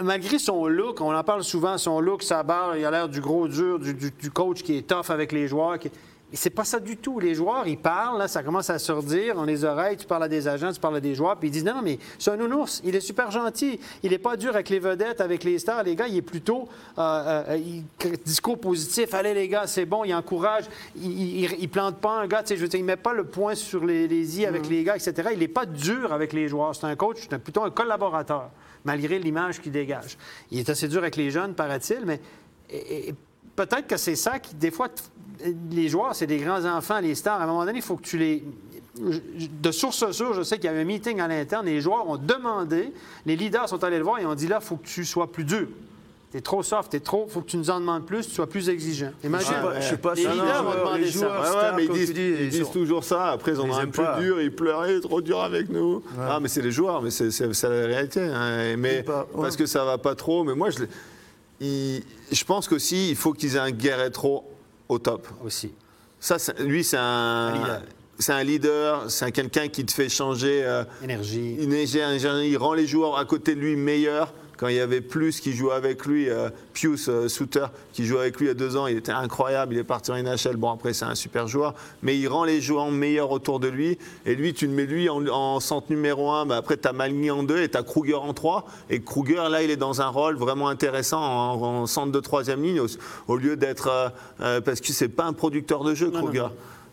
malgré 0.00 0.38
son 0.38 0.66
look, 0.68 1.00
on 1.00 1.12
en 1.12 1.24
parle 1.24 1.42
souvent, 1.42 1.76
son 1.76 1.98
look, 2.00 2.22
sa 2.22 2.44
barre, 2.44 2.76
il 2.76 2.84
a 2.84 2.90
l'air 2.92 3.08
du 3.08 3.20
gros 3.20 3.48
dur, 3.48 3.80
du, 3.80 3.94
du- 3.94 4.12
du 4.12 4.30
coach 4.30 4.62
qui 4.62 4.78
est 4.78 4.86
tough 4.88 5.10
avec 5.10 5.32
les 5.32 5.48
joueurs. 5.48 5.80
qui- 5.80 5.90
c'est 6.32 6.50
pas 6.50 6.64
ça 6.64 6.80
du 6.80 6.96
tout. 6.96 7.20
Les 7.20 7.34
joueurs, 7.34 7.66
ils 7.68 7.78
parlent, 7.78 8.18
là, 8.18 8.26
ça 8.28 8.42
commence 8.42 8.68
à 8.68 8.78
sortir 8.78 9.34
dans 9.36 9.44
les 9.44 9.64
oreilles. 9.64 9.96
Tu 9.96 10.06
parles 10.06 10.24
à 10.24 10.28
des 10.28 10.48
agents, 10.48 10.72
tu 10.72 10.80
parles 10.80 10.96
à 10.96 11.00
des 11.00 11.14
joueurs, 11.14 11.36
puis 11.36 11.48
ils 11.48 11.52
disent 11.52 11.64
non, 11.64 11.80
mais 11.82 11.98
c'est 12.18 12.30
un 12.32 12.36
nounours. 12.36 12.80
Il 12.84 12.94
est 12.96 13.00
super 13.00 13.30
gentil. 13.30 13.78
Il 14.02 14.10
n'est 14.10 14.18
pas 14.18 14.36
dur 14.36 14.50
avec 14.50 14.68
les 14.68 14.78
vedettes, 14.80 15.20
avec 15.20 15.44
les 15.44 15.58
stars. 15.58 15.84
Les 15.84 15.94
gars, 15.94 16.08
il 16.08 16.16
est 16.16 16.22
plutôt 16.22 16.68
euh, 16.98 17.44
euh, 17.48 17.56
il- 17.56 17.84
discours 18.24 18.58
positif. 18.60 19.14
Allez, 19.14 19.34
les 19.34 19.48
gars, 19.48 19.66
c'est 19.66 19.86
bon. 19.86 20.04
Il 20.04 20.12
encourage. 20.14 20.64
Il, 20.96 21.44
il, 21.44 21.56
il 21.60 21.68
plante 21.68 21.96
pas 21.98 22.18
un 22.20 22.26
gars. 22.26 22.42
Tu 22.42 22.48
sais, 22.48 22.56
je 22.56 22.62
veux 22.62 22.68
dire, 22.68 22.80
il 22.80 22.84
met 22.84 22.96
pas 22.96 23.12
le 23.12 23.24
point 23.24 23.54
sur 23.54 23.84
les, 23.84 24.08
les 24.08 24.40
i 24.40 24.46
avec 24.46 24.68
les 24.68 24.82
gars, 24.84 24.96
etc. 24.96 25.30
Il 25.32 25.38
n'est 25.38 25.48
pas 25.48 25.64
dur 25.66 26.12
avec 26.12 26.32
les 26.32 26.48
joueurs. 26.48 26.74
C'est 26.74 26.86
un 26.86 26.96
coach, 26.96 27.18
c'est 27.30 27.38
plutôt 27.38 27.62
un 27.62 27.70
collaborateur, 27.70 28.50
malgré 28.84 29.18
l'image 29.18 29.60
qu'il 29.60 29.72
dégage. 29.72 30.18
Il 30.50 30.58
est 30.58 30.68
assez 30.68 30.88
dur 30.88 30.98
avec 31.02 31.14
les 31.16 31.30
jeunes, 31.30 31.54
paraît-il, 31.54 32.04
mais 32.04 32.20
peut-être 33.54 33.86
que 33.86 33.96
c'est 33.96 34.16
ça 34.16 34.38
qui, 34.38 34.54
des 34.54 34.70
fois, 34.70 34.88
les 35.70 35.88
joueurs, 35.88 36.14
c'est 36.14 36.26
des 36.26 36.38
grands 36.38 36.64
enfants, 36.64 37.00
les 37.00 37.14
stars. 37.14 37.40
À 37.40 37.44
un 37.44 37.46
moment 37.46 37.64
donné, 37.64 37.78
il 37.78 37.82
faut 37.84 37.96
que 37.96 38.02
tu 38.02 38.18
les. 38.18 38.44
De 39.62 39.70
source 39.72 40.10
sûre, 40.12 40.32
je 40.32 40.42
sais 40.42 40.56
qu'il 40.56 40.70
y 40.70 40.72
a 40.72 40.76
eu 40.76 40.80
un 40.80 40.84
meeting 40.84 41.20
à 41.20 41.28
l'interne, 41.28 41.66
les 41.66 41.82
joueurs 41.82 42.08
ont 42.08 42.16
demandé, 42.16 42.92
les 43.26 43.36
leaders 43.36 43.68
sont 43.68 43.84
allés 43.84 43.98
le 43.98 44.04
voir 44.04 44.18
et 44.20 44.24
ont 44.26 44.34
dit 44.34 44.46
là, 44.48 44.58
il 44.62 44.64
faut 44.66 44.76
que 44.76 44.86
tu 44.86 45.04
sois 45.04 45.30
plus 45.30 45.44
dur. 45.44 45.68
T'es 46.32 46.40
trop 46.40 46.62
soft, 46.62 46.90
t'es 46.90 47.00
trop. 47.00 47.26
Faut 47.28 47.40
que 47.42 47.46
tu 47.50 47.56
nous 47.58 47.68
en 47.70 47.78
demandes 47.78 48.04
plus, 48.06 48.26
tu 48.26 48.34
sois 48.34 48.48
plus 48.48 48.68
exigeant. 48.70 49.10
Imagine. 49.22 49.48
Je 49.48 49.52
suis 49.54 49.62
pas, 49.62 49.80
je 49.80 49.86
suis 49.86 49.96
pas 49.98 50.14
Les 50.14 50.22
sûr. 50.22 50.32
leaders 50.32 50.62
Les 50.62 50.68
vont 50.70 50.78
demander 50.84 51.00
les 51.00 51.10
ça. 51.10 51.18
joueurs 51.18 51.40
Ouais, 51.42 51.56
ouais, 51.56 51.72
mais 51.76 51.84
ils 51.84 51.92
disent, 51.92 52.14
dis, 52.14 52.58
ils 52.58 52.66
toujours 52.70 53.04
ça. 53.04 53.26
Après, 53.32 53.52
ils 53.52 53.60
en 53.60 53.68
ont 53.68 53.74
un 53.76 53.86
plus 53.86 54.02
pas. 54.02 54.18
dur, 54.18 54.40
ils 54.40 54.50
pleuraient, 54.54 54.98
trop 55.00 55.20
dur 55.20 55.40
avec 55.42 55.68
nous. 55.68 56.02
Ah, 56.18 56.38
mais 56.40 56.48
c'est 56.48 56.62
les 56.62 56.72
joueurs, 56.72 57.00
mais 57.02 57.10
c'est 57.10 57.28
la 57.68 57.68
réalité. 57.86 58.20
hein. 58.22 58.76
Mais 58.78 59.02
pas- 59.02 59.26
ouais. 59.34 59.42
parce 59.42 59.56
que 59.56 59.66
ça 59.66 59.84
va 59.84 59.98
pas 59.98 60.14
trop. 60.14 60.42
Mais 60.42 60.54
moi, 60.54 60.70
je, 60.70 60.84
je 61.60 62.44
pense 62.44 62.66
qu'aussi, 62.66 63.10
il 63.10 63.16
faut 63.16 63.32
qu'ils 63.32 63.56
aient 63.56 63.60
un 63.60 63.70
Guerretro 63.70 64.44
au 64.88 64.98
top. 64.98 65.26
Aussi. 65.44 65.72
Ça, 66.20 66.36
lui, 66.60 66.82
c'est 66.82 66.96
un, 66.98 67.52
leader. 67.52 67.82
c'est 68.18 68.32
un 68.32 68.42
leader, 68.42 69.10
c'est 69.10 69.24
un- 69.26 69.30
quelqu'un 69.30 69.68
qui 69.68 69.84
te 69.84 69.92
fait 69.92 70.08
changer. 70.08 70.62
euh, 70.64 70.84
Énergie. 71.02 71.56
il 71.60 72.56
rend 72.56 72.72
les 72.74 72.86
joueurs 72.86 73.18
à 73.18 73.24
côté 73.24 73.54
de 73.54 73.60
lui 73.60 73.76
meilleurs. 73.76 74.32
Quand 74.56 74.68
il 74.68 74.76
y 74.76 74.80
avait 74.80 75.00
plus 75.00 75.40
qui 75.40 75.52
jouait 75.52 75.74
avec 75.74 76.06
lui, 76.06 76.30
euh, 76.30 76.48
Pius 76.72 77.08
euh, 77.08 77.28
Souter, 77.28 77.66
qui 77.92 78.06
jouait 78.06 78.20
avec 78.20 78.38
lui 78.38 78.46
il 78.46 78.48
y 78.48 78.50
a 78.50 78.54
deux 78.54 78.76
ans, 78.76 78.86
il 78.86 78.96
était 78.96 79.12
incroyable. 79.12 79.74
Il 79.74 79.78
est 79.78 79.84
parti 79.84 80.10
en 80.10 80.16
NHL. 80.16 80.56
Bon, 80.56 80.70
après, 80.70 80.92
c'est 80.92 81.04
un 81.04 81.14
super 81.14 81.46
joueur. 81.46 81.74
Mais 82.02 82.18
il 82.18 82.26
rend 82.28 82.44
les 82.44 82.60
joueurs 82.60 82.90
meilleurs 82.90 83.30
autour 83.30 83.60
de 83.60 83.68
lui. 83.68 83.98
Et 84.24 84.34
lui, 84.34 84.54
tu 84.54 84.66
le 84.66 84.72
mets 84.72 84.86
lui 84.86 85.08
en, 85.08 85.26
en 85.28 85.60
centre 85.60 85.88
numéro 85.90 86.30
un. 86.30 86.44
Mais 86.46 86.54
après, 86.54 86.76
tu 86.76 86.88
as 86.88 86.92
Malny 86.92 87.30
en 87.30 87.42
deux 87.42 87.60
et 87.60 87.68
tu 87.68 87.76
as 87.76 87.82
Kruger 87.82 88.14
en 88.14 88.32
trois. 88.32 88.64
Et 88.88 89.00
Kruger, 89.00 89.48
là, 89.50 89.62
il 89.62 89.70
est 89.70 89.76
dans 89.76 90.00
un 90.00 90.08
rôle 90.08 90.36
vraiment 90.36 90.68
intéressant 90.68 91.20
en, 91.20 91.62
en 91.82 91.86
centre 91.86 92.12
de 92.12 92.20
troisième 92.20 92.62
ligne, 92.62 92.80
au, 92.80 92.86
au 93.28 93.36
lieu 93.36 93.56
d'être. 93.56 93.88
euh, 93.88 94.08
euh, 94.40 94.60
parce 94.60 94.80
que 94.80 94.92
c'est 94.92 95.08
pas 95.08 95.24
un 95.24 95.32
producteur 95.32 95.84
de 95.84 95.94
jeu, 95.94 96.10
Kruger. 96.10 96.46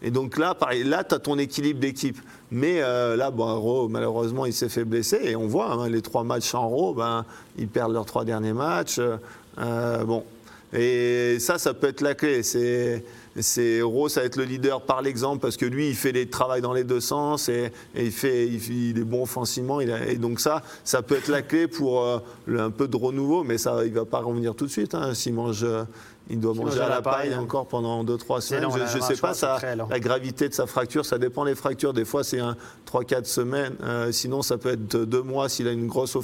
Et 0.03 0.12
donc 0.12 0.38
là, 0.38 0.53
pareil, 0.53 0.83
là, 0.83 1.03
tu 1.03 1.15
as 1.15 1.19
ton 1.19 1.38
équilibre 1.39 1.79
d'équipe. 1.79 2.17
Mais 2.51 2.81
euh, 2.81 3.15
là, 3.15 3.31
bon, 3.31 3.88
malheureusement, 3.88 4.45
il 4.45 4.53
s'est 4.53 4.69
fait 4.69 4.83
blesser. 4.83 5.19
Et 5.24 5.36
on 5.36 5.48
voit, 5.48 5.72
hein, 5.72 5.89
les 5.89 6.01
trois 6.01 6.25
matchs 6.25 6.53
en 6.53 6.67
Raw, 6.67 6.93
ben, 6.93 7.25
ils 7.57 7.69
perdent 7.69 7.93
leurs 7.93 8.05
trois 8.05 8.25
derniers 8.25 8.53
matchs. 8.53 9.00
Euh, 9.00 10.03
bon. 10.03 10.25
Et 10.74 11.38
ça, 11.39 11.57
ça 11.57 11.74
peut 11.74 11.88
être 11.88 12.01
la 12.01 12.15
clé. 12.15 12.43
C'est. 12.43 13.03
C'est 13.39 13.81
Raw, 13.81 14.09
ça 14.09 14.19
va 14.19 14.27
être 14.27 14.35
le 14.35 14.43
leader 14.43 14.81
par 14.81 15.01
l'exemple 15.01 15.41
parce 15.41 15.57
que 15.57 15.65
lui, 15.65 15.89
il 15.89 15.95
fait 15.95 16.11
les 16.11 16.27
travail 16.29 16.61
dans 16.61 16.73
les 16.73 16.83
deux 16.83 16.99
sens 16.99 17.49
et, 17.49 17.71
et 17.95 18.05
il, 18.05 18.11
fait, 18.11 18.47
il, 18.47 18.97
est 18.99 19.03
bon 19.03 19.23
offensivement. 19.23 19.81
Il 19.81 19.91
a- 19.91 20.07
et 20.07 20.17
donc 20.17 20.39
ça, 20.39 20.61
ça 20.83 21.01
peut 21.01 21.15
être 21.15 21.29
la 21.29 21.41
clé 21.41 21.67
pour 21.67 22.03
euh, 22.03 22.19
le- 22.45 22.59
un 22.59 22.69
peu 22.69 22.87
de 22.87 22.95
renouveau, 22.95 23.43
mais 23.43 23.57
ça, 23.57 23.83
il 23.85 23.93
va 23.93 24.05
pas 24.05 24.19
revenir 24.19 24.53
tout 24.53 24.65
de 24.67 24.71
suite. 24.71 24.93
hein. 24.93 25.15
S'il 25.15 25.33
mange, 25.33 25.63
euh, 25.63 25.83
il 26.29 26.39
doit 26.39 26.53
manger 26.53 26.79
à 26.79 26.89
la 26.89 27.01
paille 27.01 27.33
hein. 27.33 27.39
encore 27.41 27.65
pendant 27.65 28.03
2-3 28.03 28.39
C'est 28.39 28.47
semaines. 28.49 28.63
long, 28.65 28.69
je 28.77 28.97
ne 28.97 29.01
sais 29.01 29.15
pas 29.19 29.33
ça, 29.33 29.57
la 29.89 29.99
gravité 29.99 30.47
de 30.47 30.53
sa 30.53 30.67
fracture, 30.67 31.03
ça 31.03 31.17
dépend 31.17 31.43
des 31.43 31.55
fractures. 31.55 31.91
Des 31.93 32.05
fois, 32.05 32.23
c'est 32.23 32.39
un 32.39 32.55
3-4 32.85 33.25
semaines. 33.25 33.73
Euh, 33.83 34.11
sinon, 34.11 34.43
ça 34.43 34.59
peut 34.59 34.69
être 34.73 34.95
deux 35.05 35.21
mois 35.23 35.49
s'il 35.49 35.67
a 35.67 35.71
une 35.71 35.87
grosse 35.87 36.15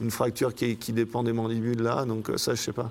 une 0.00 0.10
fracture 0.12 0.54
qui, 0.54 0.76
qui 0.76 0.92
dépend 0.92 1.24
des 1.24 1.32
mandibules 1.32 1.82
là. 1.82 2.04
Donc 2.04 2.30
ça, 2.36 2.54
je 2.54 2.60
sais 2.62 2.72
pas. 2.72 2.90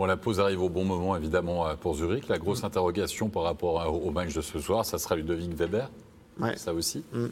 Bon, 0.00 0.06
la 0.06 0.16
pause 0.16 0.40
arrive 0.40 0.62
au 0.62 0.70
bon 0.70 0.82
moment, 0.86 1.14
évidemment, 1.14 1.68
euh, 1.68 1.74
pour 1.74 1.94
Zurich. 1.94 2.26
La 2.28 2.38
grosse 2.38 2.64
interrogation 2.64 3.28
par 3.28 3.42
rapport 3.42 4.02
au 4.02 4.10
match 4.10 4.32
de 4.32 4.40
ce 4.40 4.58
soir, 4.58 4.82
ça 4.86 4.96
sera 4.96 5.14
Ludovic 5.14 5.52
Weber. 5.52 5.90
Ouais. 6.40 6.56
Ça 6.56 6.72
aussi. 6.72 7.04
Mm. 7.12 7.18
Euh, 7.18 7.28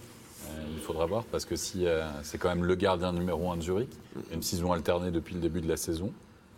il 0.75 0.78
faudra 0.82 1.06
voir, 1.06 1.25
parce 1.25 1.46
que 1.46 1.56
si 1.56 1.87
euh, 1.87 2.06
c'est 2.22 2.37
quand 2.37 2.50
même 2.50 2.66
le 2.66 2.75
gardien 2.75 3.12
numéro 3.14 3.50
un 3.50 3.56
de 3.56 3.62
Zurich, 3.62 3.88
Mm. 4.14 4.20
une 4.34 4.42
saison 4.42 4.70
alternée 4.70 5.10
depuis 5.10 5.34
le 5.34 5.40
début 5.40 5.62
de 5.62 5.66
la 5.68 5.78
saison. 5.78 6.12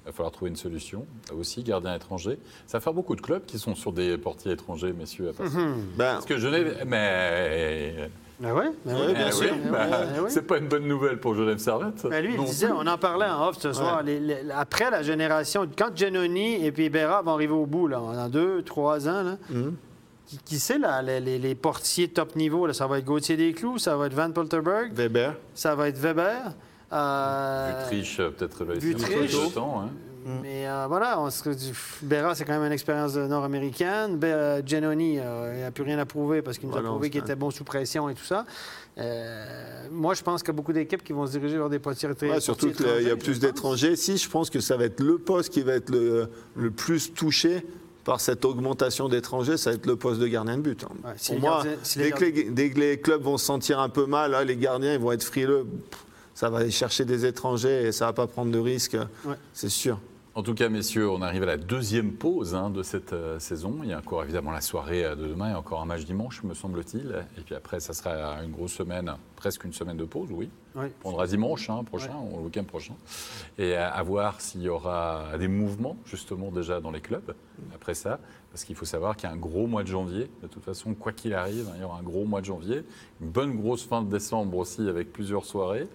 Il 0.04 0.06
va 0.06 0.12
falloir 0.12 0.32
trouver 0.32 0.50
une 0.50 0.56
solution. 0.56 1.06
Aussi, 1.38 1.62
gardien 1.62 1.94
étranger. 1.94 2.38
Ça 2.66 2.78
va 2.78 2.80
faire 2.82 2.94
beaucoup 2.94 3.14
de 3.14 3.20
clubs 3.20 3.44
qui 3.44 3.58
sont 3.58 3.74
sur 3.74 3.92
des 3.92 4.16
portiers 4.16 4.52
étrangers, 4.52 4.92
messieurs. 4.92 5.28
à 5.30 5.32
ça. 5.34 5.42
Ben, 5.44 6.14
Parce 6.14 6.24
que 6.26 6.38
Genève. 6.38 6.84
Mais. 6.86 8.10
Ben 8.40 8.54
ouais, 8.54 8.70
ben 8.86 8.94
Ouais, 8.94 9.06
ouais. 9.08 9.12
bien 9.14 9.26
Eh 9.28 9.32
sûr. 9.32 9.50
oui, 9.52 9.70
bah, 9.70 9.86
Eh 10.16 10.20
oui. 10.20 10.30
C'est 10.30 10.46
pas 10.46 10.56
une 10.56 10.68
bonne 10.68 10.88
nouvelle 10.88 11.20
pour 11.20 11.34
Genève 11.34 11.58
Servette. 11.58 12.06
Ben 12.08 12.24
lui, 12.24 12.34
il 12.38 12.44
disait, 12.44 12.68
plus. 12.68 12.74
on 12.78 12.86
en 12.86 12.96
parlait 12.96 13.26
en 13.26 13.48
off 13.48 13.58
ce 13.58 13.74
soir, 13.74 14.02
les- 14.02 14.18
les- 14.18 14.50
après 14.50 14.90
la 14.90 15.02
génération, 15.02 15.68
quand 15.76 15.94
Giannoni 15.94 16.64
et 16.64 16.72
puis 16.72 16.88
Berra 16.88 17.20
vont 17.20 17.32
arriver 17.34 17.52
au 17.52 17.66
bout, 17.66 17.86
là, 17.86 17.98
dans 17.98 18.28
deux, 18.30 18.62
trois 18.62 19.06
ans, 19.06 19.22
là, 19.22 19.36
Mhm. 19.50 19.76
qui, 20.26 20.38
qui 20.38 20.58
sait, 20.58 20.78
là, 20.78 21.02
les, 21.02 21.20
les- 21.20 21.38
les 21.38 21.54
portiers 21.54 22.08
top 22.08 22.34
niveau, 22.34 22.66
là, 22.66 22.72
ça 22.72 22.86
va 22.86 22.98
être 22.98 23.04
Gauthier 23.04 23.36
Desclous, 23.36 23.76
ça 23.76 23.94
va 23.98 24.06
être 24.06 24.14
Van 24.14 24.30
Polterberg, 24.32 24.94
Weber. 24.94 25.34
ça 25.52 25.74
va 25.74 25.88
être 25.88 25.98
Weber. 25.98 26.54
Euh, 26.92 27.80
Vutriche, 27.82 28.20
euh, 28.20 28.30
peut-être 28.30 28.64
là, 28.64 28.74
ici, 28.74 28.86
Vutriche. 28.86 29.34
un 29.34 29.38
peu 29.42 29.48
de 29.48 29.54
temps, 29.54 29.80
hein. 29.82 29.90
Mais 30.42 30.68
euh, 30.68 30.84
voilà, 30.86 31.18
on 31.18 31.30
se... 31.30 31.48
Berra, 32.02 32.34
c'est 32.34 32.44
quand 32.44 32.52
même 32.52 32.66
une 32.66 32.72
expérience 32.72 33.14
nord-américaine. 33.16 34.20
Giannoni, 34.66 35.18
euh, 35.18 35.54
il 35.56 35.60
n'a 35.62 35.70
plus 35.70 35.82
rien 35.82 35.98
à 35.98 36.04
prouver 36.04 36.42
parce 36.42 36.58
qu'il 36.58 36.68
nous 36.68 36.76
a 36.76 36.82
prouvé 36.82 37.08
qu'il 37.08 37.20
était 37.22 37.36
bon 37.36 37.50
sous 37.50 37.64
pression 37.64 38.06
et 38.10 38.14
tout 38.14 38.24
ça. 38.24 38.44
Euh, 38.98 39.86
moi, 39.90 40.12
je 40.12 40.22
pense 40.22 40.42
qu'il 40.42 40.48
y 40.48 40.50
a 40.50 40.56
beaucoup 40.56 40.74
d'équipes 40.74 41.02
qui 41.02 41.14
vont 41.14 41.26
se 41.26 41.32
diriger 41.32 41.56
vers 41.56 41.70
des 41.70 41.78
très 41.80 42.30
Ouais, 42.30 42.40
surtout 42.40 42.70
qu'il 42.70 43.02
y 43.02 43.10
a 43.10 43.16
plus 43.16 43.40
d'étrangers. 43.40 43.96
Si, 43.96 44.18
je 44.18 44.28
pense 44.28 44.50
que 44.50 44.60
ça 44.60 44.76
va 44.76 44.84
être 44.84 45.00
le 45.00 45.16
poste 45.16 45.48
qui 45.48 45.62
va 45.62 45.72
être 45.72 45.88
le, 45.90 46.28
le 46.54 46.70
plus 46.70 47.14
touché 47.14 47.64
par 48.04 48.20
cette 48.20 48.44
augmentation 48.44 49.08
d'étrangers, 49.08 49.56
ça 49.56 49.70
va 49.70 49.76
être 49.76 49.86
le 49.86 49.96
poste 49.96 50.20
de 50.20 50.26
gardien 50.26 50.58
de 50.58 50.62
but. 50.62 50.84
hein. 50.84 50.88
Ouais, 51.02 51.12
si 51.16 51.28
Pour 51.28 51.34
les 51.36 51.40
moi, 51.40 51.50
gardiens- 51.64 51.76
si 51.82 51.98
les 51.98 52.04
dès, 52.04 52.10
que 52.12 52.24
les, 52.24 52.42
dès 52.50 52.70
que 52.70 52.78
les 52.78 53.00
clubs 53.00 53.22
vont 53.22 53.38
se 53.38 53.46
sentir 53.46 53.80
un 53.80 53.88
peu 53.88 54.04
mal, 54.04 54.36
les 54.46 54.56
gardiens 54.56 54.92
ils 54.92 55.00
vont 55.00 55.12
être 55.12 55.24
frileux. 55.24 55.64
Pff, 55.90 56.04
Ça 56.40 56.48
va 56.48 56.60
aller 56.60 56.70
chercher 56.70 57.04
des 57.04 57.26
étrangers 57.26 57.82
et 57.88 57.92
ça 57.92 58.06
va 58.06 58.14
pas 58.14 58.26
prendre 58.26 58.50
de 58.50 58.58
risques, 58.58 58.96
Ouais. 59.26 59.34
c'est 59.52 59.68
sûr. 59.68 60.00
En 60.34 60.42
tout 60.42 60.54
cas, 60.54 60.70
messieurs, 60.70 61.10
on 61.10 61.20
arrive 61.20 61.42
à 61.42 61.46
la 61.46 61.58
deuxième 61.58 62.12
pause 62.12 62.54
hein, 62.54 62.70
de 62.70 62.82
cette 62.82 63.12
euh, 63.12 63.38
saison. 63.38 63.80
Il 63.82 63.90
y 63.90 63.92
a 63.92 63.98
encore 63.98 64.22
évidemment 64.22 64.50
la 64.50 64.62
soirée 64.62 65.04
euh, 65.04 65.14
de 65.14 65.26
demain 65.26 65.50
et 65.50 65.54
encore 65.54 65.82
un 65.82 65.84
match 65.84 66.06
dimanche, 66.06 66.42
me 66.44 66.54
semble-t-il. 66.54 67.26
Et 67.36 67.42
puis 67.42 67.54
après, 67.54 67.78
ça 67.78 67.92
sera 67.92 68.42
une 68.42 68.52
grosse 68.52 68.72
semaine, 68.72 69.12
presque 69.36 69.64
une 69.64 69.74
semaine 69.74 69.98
de 69.98 70.04
pause, 70.06 70.30
oui. 70.32 70.48
Oui. 70.76 70.86
On 71.00 71.10
prendra 71.10 71.26
dimanche 71.26 71.68
hein, 71.68 71.84
prochain, 71.84 72.14
ou 72.32 72.38
le 72.38 72.44
week-end 72.44 72.64
prochain. 72.64 72.94
Et 73.58 73.74
à, 73.74 73.90
à 73.90 74.02
voir 74.02 74.40
s'il 74.40 74.62
y 74.62 74.70
aura 74.70 75.36
des 75.38 75.48
mouvements, 75.48 75.98
justement, 76.06 76.50
déjà 76.50 76.80
dans 76.80 76.90
les 76.90 77.02
clubs, 77.02 77.34
après 77.74 77.92
ça. 77.92 78.18
Parce 78.50 78.64
qu'il 78.64 78.76
faut 78.76 78.86
savoir 78.86 79.14
qu'il 79.14 79.28
y 79.28 79.32
a 79.32 79.34
un 79.34 79.38
gros 79.38 79.66
mois 79.66 79.82
de 79.82 79.88
janvier. 79.88 80.30
De 80.42 80.46
toute 80.48 80.64
façon, 80.64 80.94
quoi 80.94 81.12
qu'il 81.12 81.34
arrive, 81.34 81.66
hein, 81.68 81.74
il 81.76 81.82
y 81.82 81.84
aura 81.84 81.98
un 81.98 82.02
gros 82.02 82.24
mois 82.24 82.40
de 82.40 82.46
janvier. 82.46 82.82
Une 83.20 83.28
bonne 83.28 83.60
grosse 83.60 83.84
fin 83.84 84.00
de 84.00 84.08
décembre 84.08 84.56
aussi, 84.56 84.88
avec 84.88 85.12
plusieurs 85.12 85.44
soirées. 85.44 85.86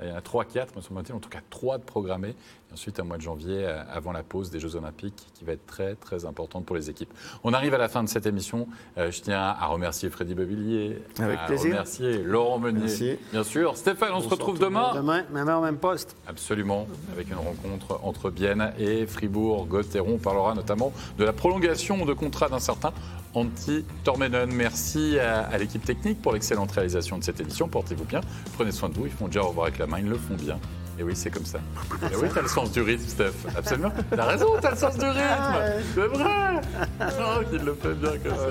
Il 0.00 0.08
y 0.08 0.10
en 0.12 0.16
a 0.16 0.20
3-4, 0.20 0.76
me 0.76 0.80
semble-t-il, 0.80 1.14
en 1.14 1.20
tout 1.20 1.28
cas 1.28 1.40
3 1.50 1.78
de 1.78 1.84
programmés. 1.84 2.34
Ensuite, 2.74 2.98
un 2.98 3.04
mois 3.04 3.18
de 3.18 3.22
janvier, 3.22 3.64
euh, 3.64 3.82
avant 3.88 4.10
la 4.10 4.24
pause 4.24 4.50
des 4.50 4.58
Jeux 4.58 4.74
Olympiques, 4.74 5.28
qui 5.34 5.44
va 5.44 5.52
être 5.52 5.64
très, 5.64 5.94
très 5.94 6.24
importante 6.24 6.66
pour 6.66 6.74
les 6.74 6.90
équipes. 6.90 7.12
On 7.44 7.52
arrive 7.52 7.72
à 7.72 7.78
la 7.78 7.88
fin 7.88 8.02
de 8.02 8.08
cette 8.08 8.26
émission. 8.26 8.66
Euh, 8.98 9.12
je 9.12 9.20
tiens 9.22 9.40
à 9.40 9.66
remercier 9.66 10.10
Freddy 10.10 10.34
Bevillier, 10.34 11.00
Avec 11.20 11.38
à 11.38 11.44
plaisir. 11.46 11.70
remercier 11.70 12.18
Laurent 12.24 12.58
Meunier, 12.58 12.80
Merci. 12.80 13.16
bien 13.30 13.44
sûr. 13.44 13.76
Stéphane, 13.76 14.10
on 14.12 14.20
se 14.20 14.28
retrouve 14.28 14.58
demain. 14.58 14.90
Demain, 14.92 15.22
même 15.32 15.48
heure, 15.48 15.60
même 15.62 15.76
poste. 15.78 16.16
Absolument, 16.26 16.88
avec 17.12 17.28
une 17.28 17.36
rencontre 17.36 18.00
entre 18.02 18.30
Bienne 18.30 18.72
et 18.76 19.06
Fribourg. 19.06 19.66
Gauthieron 19.66 20.14
On 20.14 20.18
parlera 20.18 20.54
notamment 20.54 20.92
de 21.16 21.24
la 21.24 21.32
prolongation 21.32 22.04
de 22.04 22.12
contrat 22.12 22.48
d'un 22.48 22.58
certain 22.58 22.92
Antti 23.34 23.84
Tormenen. 24.02 24.50
Merci 24.52 25.16
à, 25.20 25.42
à 25.42 25.58
l'équipe 25.58 25.84
technique 25.84 26.20
pour 26.20 26.32
l'excellente 26.32 26.72
réalisation 26.72 27.18
de 27.18 27.22
cette 27.22 27.40
édition. 27.40 27.68
Portez-vous 27.68 28.04
bien, 28.04 28.20
prenez 28.54 28.72
soin 28.72 28.88
de 28.88 28.94
vous. 28.94 29.06
Ils 29.06 29.12
font 29.12 29.26
déjà 29.28 29.42
au 29.42 29.48
revoir 29.48 29.66
avec 29.68 29.78
la 29.78 29.86
main, 29.86 30.00
ils 30.00 30.08
le 30.08 30.16
font 30.18 30.34
bien. 30.34 30.58
Et 30.98 31.02
oui, 31.02 31.12
c'est 31.14 31.30
comme 31.30 31.44
ça. 31.44 31.58
Et 32.12 32.16
oui, 32.16 32.28
t'as 32.32 32.42
le 32.42 32.48
sens 32.48 32.70
du 32.72 32.80
rythme, 32.80 33.08
Steph. 33.08 33.32
Absolument. 33.56 33.92
T'as 34.10 34.24
raison, 34.26 34.46
t'as 34.60 34.70
le 34.70 34.76
sens 34.76 34.96
du 34.96 35.06
rythme. 35.06 35.82
C'est 35.94 36.06
vrai. 36.06 36.60
Oh, 37.00 37.42
qu'il 37.50 37.64
le 37.64 37.74
fait 37.74 37.94
bien 37.94 38.10
comme 38.18 38.36
ça. 38.36 38.48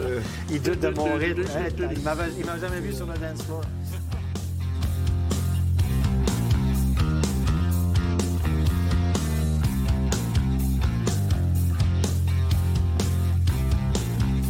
Il 0.49 0.61
doute 0.61 0.79
de 0.79 0.89
mon 0.89 1.15
rythme. 1.15 1.43
Il 1.95 2.03
m'avait 2.03 2.59
jamais 2.59 2.79
vu 2.81 2.93
sur 2.93 3.05
le 3.05 3.13
dance 3.13 3.43
floor. 3.45 3.61